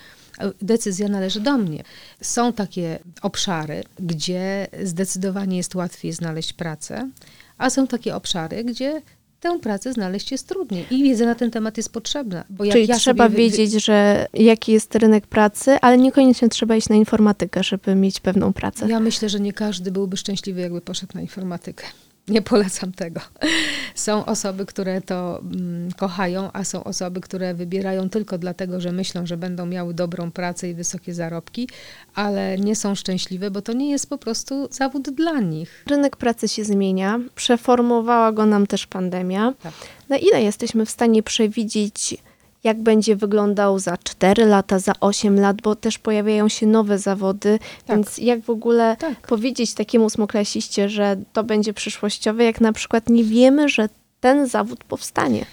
[0.61, 1.83] Decyzja należy do mnie.
[2.21, 7.09] Są takie obszary, gdzie zdecydowanie jest łatwiej znaleźć pracę,
[7.57, 9.01] a są takie obszary, gdzie
[9.39, 10.85] tę pracę znaleźć jest trudniej.
[10.91, 12.43] I wiedza na ten temat jest potrzebna.
[12.71, 16.95] Czyli ja trzeba wy- wiedzieć, że jaki jest rynek pracy, ale niekoniecznie trzeba iść na
[16.95, 18.87] informatykę, żeby mieć pewną pracę.
[18.89, 21.83] Ja myślę, że nie każdy byłby szczęśliwy, jakby poszedł na informatykę.
[22.29, 23.19] Nie polecam tego.
[23.95, 29.25] Są osoby, które to mm, kochają, a są osoby, które wybierają tylko dlatego, że myślą,
[29.25, 31.69] że będą miały dobrą pracę i wysokie zarobki,
[32.15, 35.85] ale nie są szczęśliwe, bo to nie jest po prostu zawód dla nich.
[35.87, 39.53] Rynek pracy się zmienia, przeformowała go nam też pandemia.
[39.63, 39.73] Tak.
[40.09, 42.17] Na ile jesteśmy w stanie przewidzieć,
[42.63, 47.59] jak będzie wyglądał za 4 lata, za 8 lat, bo też pojawiają się nowe zawody,
[47.85, 47.97] Tak.
[47.97, 49.27] więc jak w ogóle Tak.
[49.27, 54.83] powiedzieć takiemu ósmoklasiście, że to będzie przyszłościowe, jak na przykład nie wiemy, że ten zawód
[54.83, 55.45] powstanie.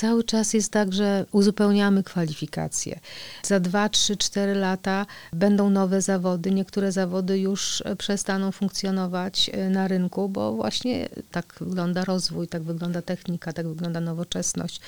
[0.00, 3.00] Cały czas jest tak, że uzupełniamy kwalifikacje.
[3.42, 6.50] Za 2, 3, 4 lata będą nowe zawody.
[6.50, 12.62] Niektóre zawody już e, przestaną funkcjonować e, na rynku, bo właśnie tak wygląda rozwój, tak
[12.62, 14.80] wygląda technika, tak wygląda nowoczesność.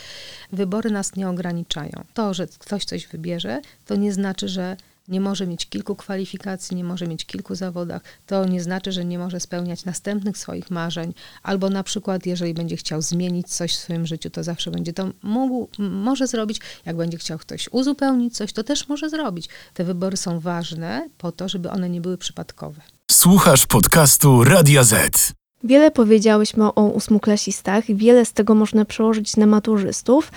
[0.53, 2.05] Wybory nas nie ograniczają.
[2.15, 4.77] To, że ktoś coś wybierze, to nie znaczy, że
[5.13, 9.19] nie może mieć kilku kwalifikacji, nie może mieć kilku zawodach, to nie znaczy, że nie
[9.19, 14.07] może spełniać następnych swoich marzeń, albo na przykład, jeżeli będzie chciał zmienić coś w swoim
[14.07, 16.61] życiu, to zawsze będzie to mógł, może zrobić.
[16.87, 19.49] Jak będzie chciał ktoś uzupełnić coś, to też może zrobić.
[19.75, 22.81] Te wybory są ważne po to, żeby one nie były przypadkowe.
[23.11, 25.33] Słuchasz podcastu Radia Z.
[25.65, 30.33] Wiele powiedziałyśmy o ósmoklasistach, wiele z tego można przełożyć na maturzystów,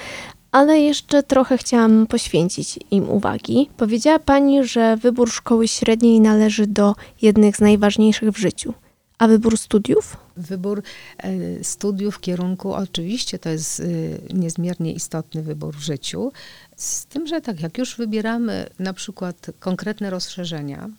[0.55, 3.69] ale jeszcze trochę chciałam poświęcić im uwagi.
[3.77, 8.73] Powiedziała Pani, że wybór szkoły średniej należy do jednych z najważniejszych w życiu.
[9.17, 10.17] A wybór studiów?
[10.37, 10.83] Wybór
[11.17, 16.31] e, studiów, kierunku, oczywiście to jest y, niezmiernie istotny wybór w życiu.
[16.75, 20.89] Z tym, że tak jak już wybieramy na przykład konkretne rozszerzenia,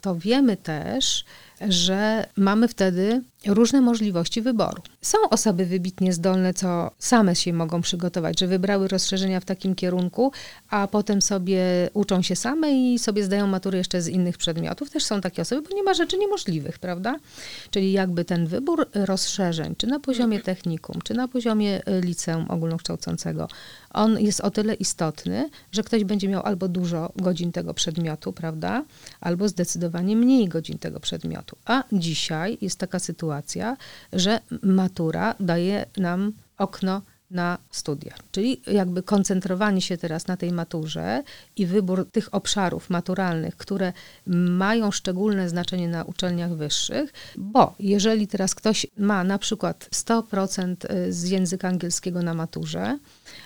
[0.00, 1.24] to wiemy też,
[1.68, 4.82] że mamy wtedy różne możliwości wyboru.
[5.00, 10.32] Są osoby wybitnie zdolne, co same się mogą przygotować, że wybrały rozszerzenia w takim kierunku,
[10.70, 11.62] a potem sobie
[11.94, 14.90] uczą się same i sobie zdają matury jeszcze z innych przedmiotów.
[14.90, 17.16] Też są takie osoby, bo nie ma rzeczy niemożliwych, prawda?
[17.70, 23.48] Czyli jakby ten wybór rozszerzeń, czy na poziomie technikum, czy na poziomie y, liceum ogólnokształcącego,
[23.90, 28.84] on jest o tyle istotny, że ktoś będzie miał albo dużo godzin tego przedmiotu, prawda?
[29.20, 31.51] Albo zdecydowanie mniej godzin tego przedmiotu.
[31.64, 33.76] A dzisiaj jest taka sytuacja,
[34.12, 38.14] że matura daje nam okno na studia.
[38.32, 41.22] Czyli jakby koncentrowanie się teraz na tej maturze
[41.56, 43.92] i wybór tych obszarów maturalnych, które
[44.26, 50.76] mają szczególne znaczenie na uczelniach wyższych, bo jeżeli teraz ktoś ma na przykład 100%
[51.08, 52.98] z języka angielskiego na maturze,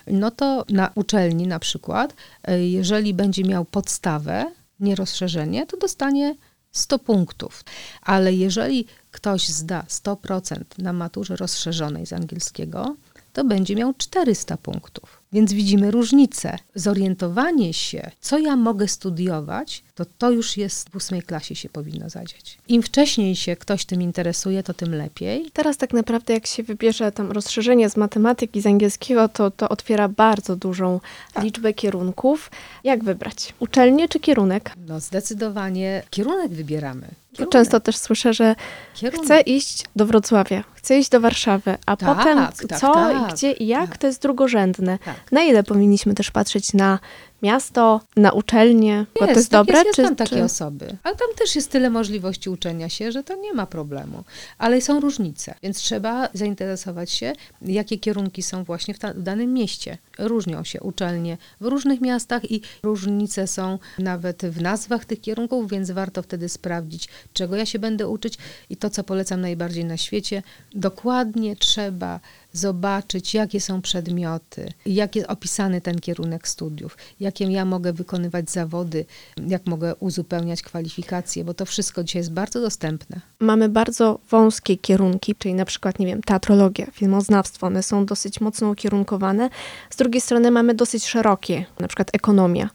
[0.06, 2.14] no to na uczelni na przykład,
[2.50, 6.34] y, jeżeli będzie miał podstawę, nie rozszerzenie, to dostanie
[6.78, 7.64] 100 punktów.
[8.02, 12.96] Ale jeżeli ktoś zda 100% na maturze rozszerzonej z angielskiego,
[13.32, 15.15] to będzie miał 400 punktów.
[15.32, 16.58] Więc widzimy różnicę.
[16.74, 22.10] Zorientowanie się, co ja mogę studiować, to to już jest w ósmej klasie się powinno
[22.10, 22.58] zadzieć.
[22.68, 25.50] Im wcześniej się ktoś tym interesuje, to tym lepiej.
[25.52, 30.08] Teraz tak naprawdę jak się wybierze tam rozszerzenie z matematyki, z angielskiego, to to otwiera
[30.08, 31.00] bardzo dużą
[31.42, 32.50] liczbę kierunków.
[32.84, 33.54] Jak wybrać?
[33.60, 34.72] Uczelnię czy kierunek?
[34.86, 37.08] No zdecydowanie kierunek wybieramy.
[37.36, 37.52] Kierunek.
[37.52, 38.54] często też słyszę, że
[38.94, 39.24] Kierunek.
[39.24, 43.52] chcę iść do Wrocławia, chcę iść do Warszawy, a Tak, potem tak, co, tak, gdzie
[43.52, 43.98] i jak, tak.
[43.98, 44.98] to jest drugorzędne.
[45.04, 45.14] Tak.
[45.32, 46.98] Na ile powinniśmy też patrzeć na
[47.42, 49.74] miasto, na uczelnię, bo to jest tak dobre?
[49.74, 50.44] Jest, jest czy, tam takie czy...
[50.44, 50.96] osoby.
[51.02, 54.24] Ale tam też jest tyle możliwości uczenia się, że to nie ma problemu.
[54.58, 59.54] Ale są różnice, więc trzeba zainteresować się, jakie kierunki są właśnie w, ta, w danym
[59.54, 59.98] mieście.
[60.18, 65.90] Różnią się uczelnie w różnych miastach i różnice są nawet w nazwach tych kierunków, więc
[65.90, 68.38] warto wtedy sprawdzić, czego ja się będę uczyć
[68.70, 70.42] i to, co polecam najbardziej na świecie,
[70.74, 72.20] dokładnie trzeba
[72.56, 79.04] zobaczyć, jakie są przedmioty, jak jest opisany ten kierunek studiów, jakie ja mogę wykonywać zawody,
[79.46, 83.20] jak mogę uzupełniać kwalifikacje, bo to wszystko dzisiaj jest bardzo dostępne.
[83.40, 88.70] Mamy bardzo wąskie kierunki, czyli na przykład, nie wiem, teatrologia, filmoznawstwo, one są dosyć mocno
[88.70, 89.50] ukierunkowane.
[89.90, 92.70] Z drugiej strony mamy dosyć szerokie, na przykład ekonomia.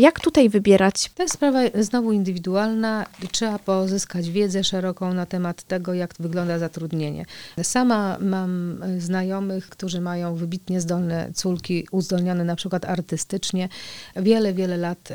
[0.00, 1.10] Jak tutaj wybierać?
[1.14, 3.06] To jest sprawa znowu indywidualna.
[3.32, 7.24] Trzeba pozyskać wiedzę szeroką na temat tego, jak wygląda zatrudnienie.
[7.62, 13.68] Sama mam znajomych, którzy mają wybitnie zdolne córki, uzdolnione na przykład artystycznie.
[14.16, 15.08] Wiele, wiele lat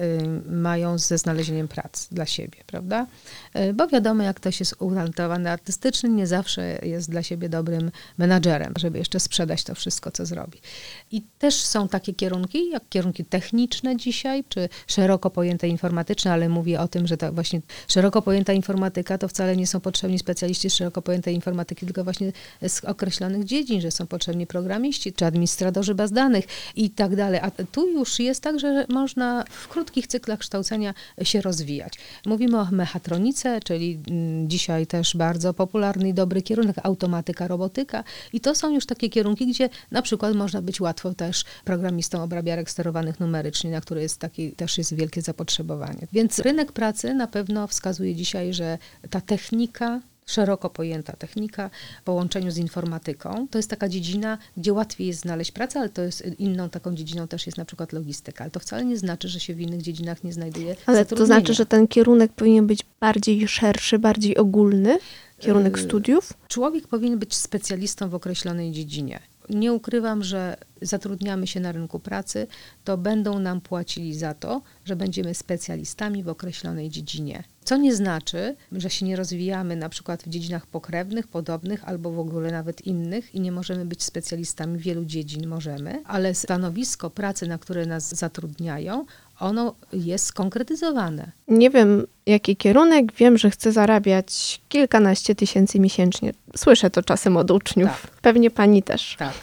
[0.49, 3.07] mają ze znalezieniem pracy dla siebie, prawda?
[3.73, 8.97] Bo wiadomo, jak ktoś jest utalentowany artystycznie, nie zawsze jest dla siebie dobrym menadżerem, żeby
[8.97, 10.59] jeszcze sprzedać to wszystko, co zrobi.
[11.11, 16.79] I też są takie kierunki, jak kierunki techniczne dzisiaj, czy szeroko pojęte informatyczne, ale mówię
[16.79, 21.01] o tym, że to właśnie szeroko pojęta informatyka to wcale nie są potrzebni specjaliści szeroko
[21.01, 22.31] pojętej informatyki, tylko właśnie
[22.67, 27.39] z określonych dziedzin, że są potrzebni programiści, czy administratorzy baz danych i tak dalej.
[27.43, 31.93] A tu już jest tak, że można w krótkich cyklach kształcenia się rozwijać.
[32.25, 33.99] Mówimy o mechatronice, czyli
[34.47, 39.47] dzisiaj też bardzo popularny i dobry kierunek automatyka, robotyka i to są już takie kierunki,
[39.47, 44.51] gdzie na przykład można być łatwo też programistą obrabiarek sterowanych numerycznie, na który jest taki
[44.65, 46.07] też jest wielkie zapotrzebowanie.
[46.13, 48.77] Więc rynek pracy na pewno wskazuje dzisiaj, że
[49.09, 51.69] ta technika szeroko pojęta technika
[52.01, 53.47] w połączeniu z informatyką.
[53.51, 57.27] To jest taka dziedzina, gdzie łatwiej jest znaleźć pracę, ale to jest inną taką dziedziną
[57.27, 58.43] też jest na przykład logistyka.
[58.43, 61.53] Ale to wcale nie znaczy, że się w innych dziedzinach nie znajduje Ale to znaczy,
[61.53, 64.97] że ten kierunek powinien być bardziej szerszy, bardziej ogólny,
[65.39, 66.33] kierunek Yy, studiów?
[66.47, 69.19] Człowiek powinien być specjalistą w określonej dziedzinie.
[69.49, 72.47] Nie ukrywam, że zatrudniamy się na rynku pracy,
[72.83, 77.43] to będą nam płacili za to, że będziemy specjalistami w określonej dziedzinie.
[77.63, 82.19] Co nie znaczy, że się nie rozwijamy na przykład w dziedzinach pokrewnych, podobnych albo w
[82.19, 87.57] ogóle nawet innych i nie możemy być specjalistami wielu dziedzin, możemy, ale stanowisko pracy, na
[87.57, 89.05] które nas zatrudniają,
[89.39, 91.31] ono jest skonkretyzowane.
[91.47, 96.31] Nie wiem, jaki kierunek, wiem, że chcę zarabiać kilkanaście tysięcy miesięcznie.
[96.55, 98.01] Słyszę to czasem od uczniów.
[98.01, 98.11] Tak.
[98.21, 99.15] Pewnie pani też.
[99.19, 99.33] Tak.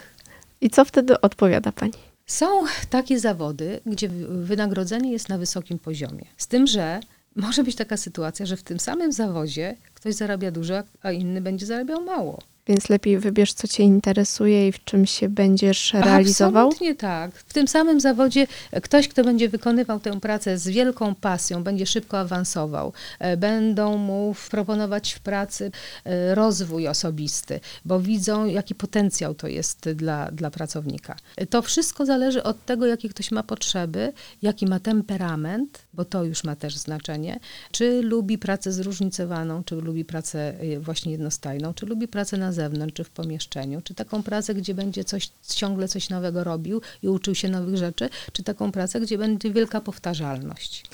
[0.60, 1.92] I co wtedy odpowiada pani?
[2.26, 2.46] Są
[2.90, 6.24] takie zawody, gdzie wynagrodzenie jest na wysokim poziomie.
[6.36, 7.00] Z tym, że
[7.36, 11.66] może być taka sytuacja, że w tym samym zawodzie ktoś zarabia dużo, a inny będzie
[11.66, 12.38] zarabiał mało.
[12.66, 16.66] Więc lepiej wybierz, co cię interesuje i w czym się będziesz realizował?
[16.66, 17.34] Absolutnie tak.
[17.34, 18.46] W tym samym zawodzie
[18.82, 22.92] ktoś, kto będzie wykonywał tę pracę z wielką pasją, będzie szybko awansował.
[23.18, 25.70] E, Będą mu proponować w pracy
[26.04, 31.16] e, rozwój osobisty, bo widzą, jaki potencjał to jest dla, dla pracownika.
[31.36, 36.24] E, To wszystko zależy od tego, jakie ktoś ma potrzeby, jaki ma temperament, bo to
[36.24, 42.08] już ma też znaczenie, czy lubi pracę zróżnicowaną, czy lubi pracę właśnie jednostajną, czy lubi
[42.08, 46.44] pracę na zewnątrz, czy w pomieszczeniu, czy taką pracę, gdzie będzie coś, ciągle coś nowego
[46.44, 50.84] robił i uczył się nowych rzeczy, czy taką pracę, gdzie będzie wielka powtarzalność.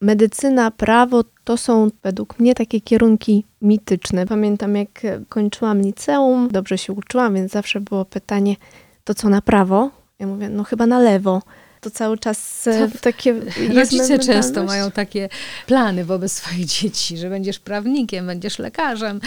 [0.00, 4.26] Medycyna, prawo to są według mnie takie kierunki mityczne.
[4.26, 8.56] Pamiętam, jak kończyłam liceum, dobrze się uczyłam, więc zawsze było pytanie,
[9.04, 9.90] to co na prawo?
[10.18, 11.42] Ja mówię, no chyba na lewo.
[11.80, 13.40] To cały czas to takie.
[13.74, 15.28] Rodzice często mają takie
[15.66, 19.20] plany wobec swoich dzieci, że będziesz prawnikiem, będziesz lekarzem.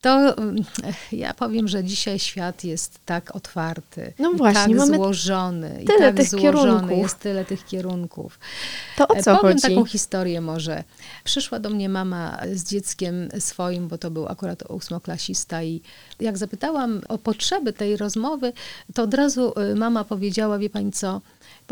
[0.00, 0.34] To
[1.12, 6.16] ja powiem, że dzisiaj świat jest tak otwarty, no właśnie, tak złożony, i tyle tak
[6.16, 6.98] tych złożony, kierunków.
[6.98, 8.38] jest tyle tych kierunków.
[8.96, 9.62] To o co powiem chodzi?
[9.62, 10.84] taką historię może.
[11.24, 15.80] Przyszła do mnie mama z dzieckiem swoim, bo to był akurat ósmoklasista i
[16.20, 18.52] jak zapytałam o potrzeby tej rozmowy,
[18.94, 21.20] to od razu mama powiedziała, wie pani co,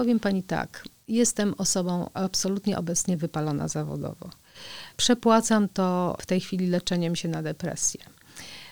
[0.01, 4.31] Powiem pani tak, jestem osobą absolutnie obecnie wypalona zawodowo.
[4.97, 8.01] Przepłacam to w tej chwili leczeniem się na depresję.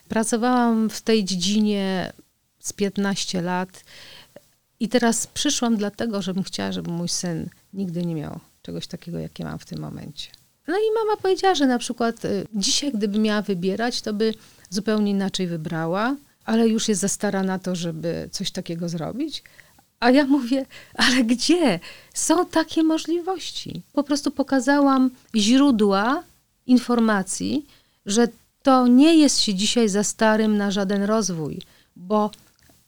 [0.08, 2.12] Pracowałam w tej dziedzinie
[2.58, 3.84] z 15 lat
[4.80, 9.44] i teraz przyszłam dlatego, żebym chciała, żeby mój syn nigdy nie miał czegoś takiego, jakie
[9.44, 10.30] mam w tym momencie.
[10.68, 14.34] No i mama powiedziała, że na przykład y, dzisiaj, gdyby miała wybierać, to by
[14.70, 19.42] zupełnie inaczej wybrała, ale już jest za stara na to, żeby coś takiego zrobić.
[20.00, 21.80] A ja mówię, ale gdzie?
[22.14, 23.82] Są takie możliwości.
[23.92, 26.22] Po prostu pokazałam źródła
[26.66, 27.66] informacji,
[28.06, 28.28] że
[28.62, 31.60] to nie jest się dzisiaj za starym na żaden rozwój,
[31.96, 32.30] bo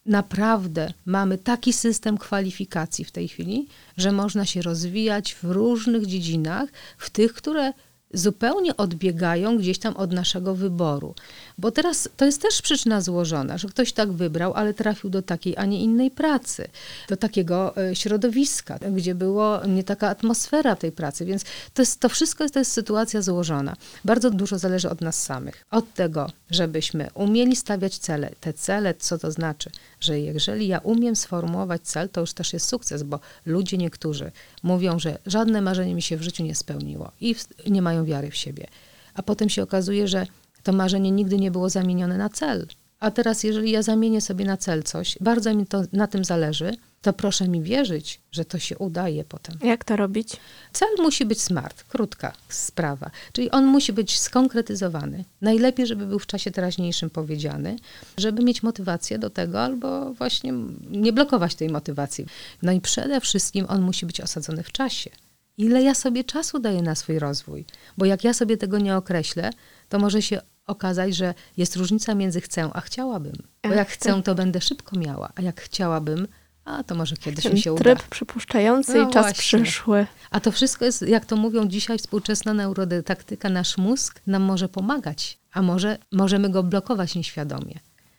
[0.07, 6.69] naprawdę mamy taki system kwalifikacji w tej chwili, że można się rozwijać w różnych dziedzinach,
[6.99, 7.73] w tych, które
[8.15, 11.15] zupełnie odbiegają gdzieś tam od naszego wyboru.
[11.61, 15.57] Bo teraz to jest też przyczyna złożona, że ktoś tak wybrał, ale trafił do takiej,
[15.57, 16.69] a nie innej pracy,
[17.09, 21.25] do takiego e, środowiska, gdzie było nie taka atmosfera tej pracy.
[21.25, 21.45] Więc
[21.75, 23.77] to, jest, to wszystko jest, to jest sytuacja złożona.
[24.05, 25.67] Bardzo dużo zależy od nas samych.
[25.71, 28.31] Od tego, żebyśmy umieli stawiać cele.
[28.41, 29.71] Te cele, co to znaczy?
[30.01, 34.33] Że jeżeli ja umiem sformułować cel, to już też jest sukces, bo ludzie niektórzy
[34.63, 37.35] mówią, że żadne marzenie mi się w życiu nie spełniło i
[37.67, 38.67] nie mają wiary w siebie.
[39.15, 40.27] A potem się okazuje, że
[40.63, 42.67] to marzenie nigdy nie było zamienione na cel.
[43.01, 46.77] A teraz, jeżeli ja zamienię sobie na cel coś, bardzo mi to na tym zależy,
[47.03, 49.59] to proszę mi wierzyć, że to się udaje potem.
[49.63, 50.37] Jak to robić?
[50.73, 53.11] Cel musi być smart, krótka sprawa.
[53.33, 55.25] Czyli on musi być skonkretyzowany.
[55.41, 57.77] Najlepiej, żeby był w czasie teraźniejszym powiedziany,
[58.17, 60.53] żeby mieć motywację do tego, albo właśnie
[60.91, 62.27] nie blokować tej motywacji.
[62.63, 65.11] No i przede wszystkim on musi być osadzony w czasie.
[65.59, 67.65] Ile ja sobie czasu daję na swój rozwój?
[67.99, 69.51] Bo jak ja sobie tego nie określę,
[69.89, 70.41] to może się
[70.71, 73.35] okazać, że jest różnica między chcę a chciałabym.
[73.63, 76.27] Bo jak chcę, to będę szybko miała, a jak chciałabym,
[76.65, 77.83] a to może kiedyś Ten mi się uda.
[77.83, 79.63] tryb przypuszczający No i czas właśnie.
[79.63, 80.07] przyszły.
[80.31, 85.39] A to wszystko jest, jak to mówią dzisiaj współczesna neurodydaktyka, nasz mózg nam może pomagać,
[85.53, 87.75] a może możemy go blokować nieświadomie.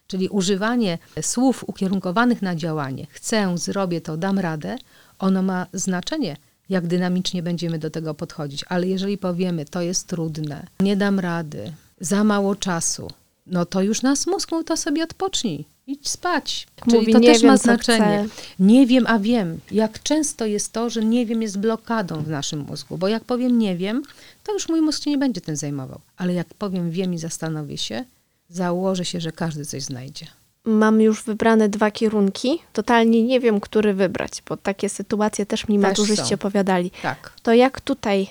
[0.08, 4.76] Czyli używanie słów ukierunkowanych na działanie, chcę, zrobię to, dam radę,
[5.20, 6.38] ono ma znaczenie,
[6.70, 8.66] jak dynamicznie będziemy do tego podchodzić.
[8.68, 13.08] Ale jeżeli powiemy, to jest trudne, nie dam rady, za mało czasu,
[13.48, 16.68] no to już nas mózg mówi, to sobie odpocznij, idź spać.
[16.86, 18.28] Czyli Mówi, to też wiem, ma znaczenie.
[18.60, 19.60] Nie wiem, a wiem.
[19.72, 23.60] Jak często jest to, że nie wiem jest blokadą w naszym mózgu, bo jak powiem
[23.60, 24.04] nie wiem,
[24.44, 26.00] to już mój mózg się nie będzie tym zajmował.
[26.18, 28.06] Ale jak powiem wiem i zastanowię się,
[28.50, 30.26] założę się, że każdy coś znajdzie.
[30.66, 32.60] Mam już wybrane dwa kierunki.
[32.74, 36.36] Totalnie nie wiem, który wybrać, bo takie sytuacje też mi Też maturzyści są.
[36.36, 36.92] opowiadali.
[37.02, 37.34] Tak.
[37.44, 38.28] To jak tutaj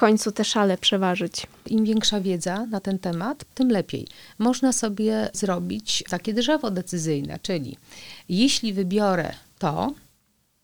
[0.00, 1.46] końcu te szale przeważyć?
[1.66, 4.06] Im większa wiedza na ten temat, tym lepiej.
[4.38, 7.76] Można sobie zrobić takie drzewo decyzyjne, czyli
[8.28, 9.92] jeśli wybiorę to,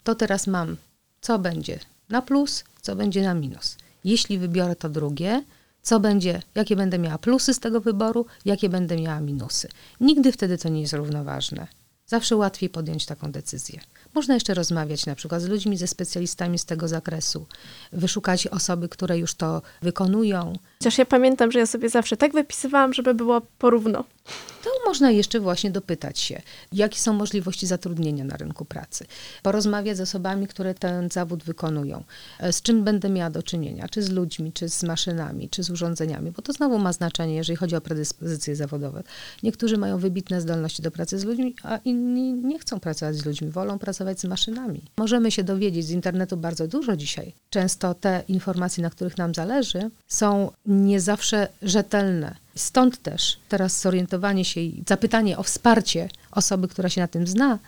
[0.05, 0.77] to teraz mam,
[1.21, 1.79] co będzie
[2.09, 3.77] na plus, co będzie na minus.
[4.05, 5.43] Jeśli wybiorę to drugie,
[5.83, 9.69] co będzie, jakie będę miała plusy z tego wyboru, jakie będę miała minusy.
[10.01, 11.67] Nigdy wtedy to nie jest równoważne.
[12.07, 13.81] Zawsze łatwiej podjąć taką decyzję.
[14.15, 17.47] Można jeszcze rozmawiać na przykład z ludźmi, ze specjalistami z tego zakresu,
[17.93, 20.53] wyszukać osoby, które już to wykonują.
[20.79, 24.05] Chociaż ja pamiętam, że ja sobie zawsze tak wypisywałam, żeby było porówno.
[24.65, 29.07] To można jeszcze właśnie dopytać się, jakie są możliwości zatrudnienia na rynku pracy.
[29.43, 32.05] Porozmawiać z osobami, które ten zawód wykonują.
[32.41, 33.89] E, Z czym będę miała do czynienia?
[33.89, 36.31] Czy z ludźmi, czy z maszynami, czy z urządzeniami?
[36.31, 39.03] Bo to znowu ma znaczenie, jeżeli chodzi o predyspozycje zawodowe.
[39.43, 43.51] Niektórzy mają wybitne zdolności do pracy z ludźmi, a inni nie chcą pracować z ludźmi,
[43.51, 44.83] wolą pracować z maszynami.
[44.97, 47.35] Możemy się dowiedzieć z internetu bardzo dużo dzisiaj.
[47.51, 52.37] Często te informacje, na których nam zależy, są nie zawsze rzetelne.
[52.55, 57.59] Stąd też teraz zorientowanie się i zapytanie o wsparcie osoby, która się na tym zna,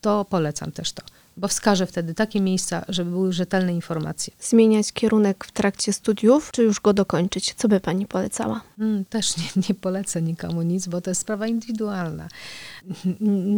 [0.00, 1.02] to polecam też to,
[1.36, 4.32] bo wskażę wtedy takie miejsca, żeby były rzetelne informacje.
[4.40, 7.54] Zmieniać kierunek w trakcie studiów, czy już go dokończyć?
[7.54, 8.60] Co by pani polecała?
[8.78, 12.28] Mm, też nie, nie polecę nikomu nic, bo to jest sprawa indywidualna.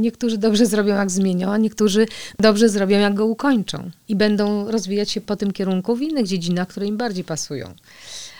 [0.03, 2.07] Niektórzy dobrze zrobią, jak zmienią, a niektórzy
[2.38, 3.90] dobrze zrobią, jak go ukończą.
[4.09, 7.74] I będą rozwijać się po tym kierunku w innych dziedzinach, które im bardziej pasują.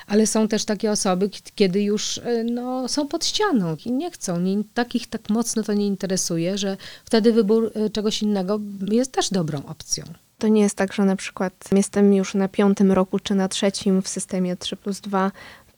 [0.07, 4.40] Ale są też takie osoby, kiedy już e, no, są pod ścianą i nie chcą.
[4.40, 9.30] Nie, takich tak mocno to nie interesuje, że wtedy wybór e, czegoś innego jest też
[9.30, 10.05] dobrą opcją.
[10.38, 14.02] To nie jest tak, że na przykład jestem już na piątym roku, czy na trzecim
[14.02, 15.32] w systemie 3 plus 2,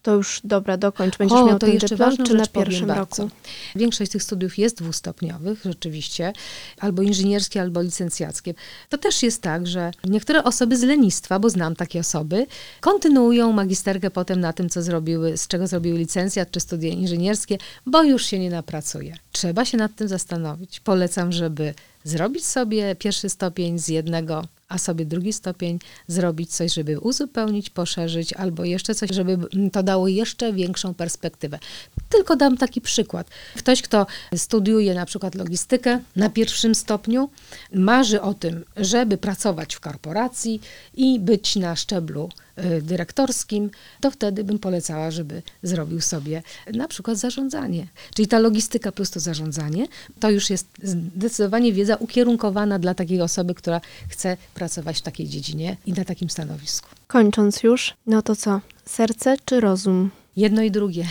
[0.06, 2.86] to już dobra, dokończ, będziesz o, miał to ten jeszcze dyplom, ważną czy na pierwszym
[2.86, 3.22] bardzo.
[3.22, 3.34] roku?
[3.76, 6.32] Większość tych studiów jest dwustopniowych, rzeczywiście,
[6.80, 8.54] albo inżynierskie, albo licencjackie.
[8.88, 12.46] To też jest tak, że niektóre osoby z lenistwa, bo znam takie osoby,
[12.80, 18.02] kontynuują magisterkę potem na tym, co zrobiły, z czego zrobiły licencjat czy studia inżynierskie, bo
[18.02, 19.16] już się nie napracuje.
[19.32, 20.80] Trzeba się nad tym zastanowić.
[20.80, 27.00] Polecam, żeby zrobić sobie pierwszy stopień z jednego a sobie drugi stopień zrobić coś, żeby
[27.00, 29.38] uzupełnić, poszerzyć, albo jeszcze coś, żeby
[29.72, 31.58] to dało jeszcze większą perspektywę.
[32.08, 33.30] Tylko dam taki przykład.
[33.56, 34.06] Ktoś, kto
[34.36, 37.30] studiuje na przykład logistykę na pierwszym stopniu,
[37.74, 40.60] marzy o tym, żeby pracować w korporacji
[40.94, 42.28] i być na szczeblu
[42.82, 46.42] dyrektorskim, to wtedy bym polecała, żeby zrobił sobie
[46.74, 47.86] na przykład zarządzanie.
[48.14, 49.86] Czyli ta logistyka plus to zarządzanie,
[50.20, 55.76] to już jest zdecydowanie wiedza ukierunkowana dla takiej osoby, która chce pracować w takiej dziedzinie
[55.86, 56.88] i na takim stanowisku.
[57.06, 58.60] Kończąc już, no to co?
[58.86, 60.10] Serce czy rozum?
[60.36, 61.06] Jedno i drugie.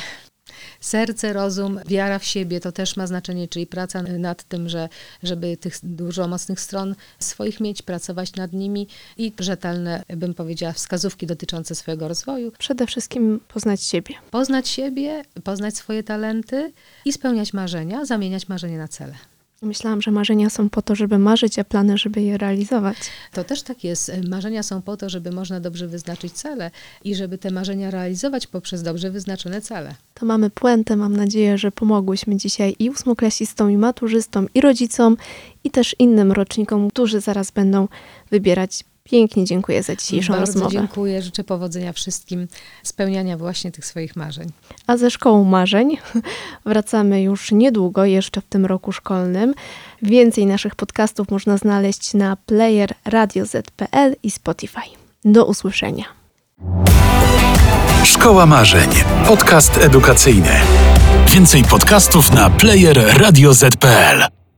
[0.80, 4.90] Serce, rozum, wiara w siebie to też ma znaczenie, czyli praca nad tym, że,
[5.24, 8.88] żeby tych dużo mocnych stron swoich mieć, pracować nad nimi
[9.18, 12.52] i rzetelne, bym powiedziała, wskazówki dotyczące swojego rozwoju.
[12.58, 14.16] Przede wszystkim poznać siebie.
[14.32, 16.74] Poznać siebie, poznać swoje talenty
[17.06, 19.16] i spełniać marzenia, zamieniać marzenia na cele.
[19.62, 22.98] Myślałam, że marzenia są po to, żeby marzyć, a plany, żeby je realizować.
[23.34, 24.12] To też tak jest.
[24.30, 26.72] Marzenia są po to, żeby można dobrze wyznaczyć cele
[27.04, 29.96] i żeby te marzenia realizować poprzez dobrze wyznaczone cele.
[30.14, 30.96] To mamy puentę.
[30.96, 35.18] Mam nadzieję, że pomogłyśmy dzisiaj i ósmoklasistom, i maturzystom, i rodzicom,
[35.64, 37.88] i też innym rocznikom, którzy zaraz będą
[38.32, 38.84] wybierać.
[39.10, 40.72] Pięknie dziękuję za dzisiejszą Bardzo rozmowę.
[40.72, 41.22] dziękuję.
[41.22, 42.48] Życzę powodzenia wszystkim,
[42.84, 44.50] spełniania właśnie tych swoich marzeń.
[44.88, 45.98] A ze szkołą marzeń
[46.66, 49.54] wracamy już niedługo, jeszcze w tym roku szkolnym.
[50.02, 54.82] Więcej naszych podcastów można znaleźć na player radioz.pl i Spotify.
[55.26, 56.06] Do usłyszenia.
[58.04, 58.90] Szkoła Marzeń.
[59.28, 60.52] Podcast edukacyjny.
[61.28, 64.45] Więcej podcastów na player radioz.pl.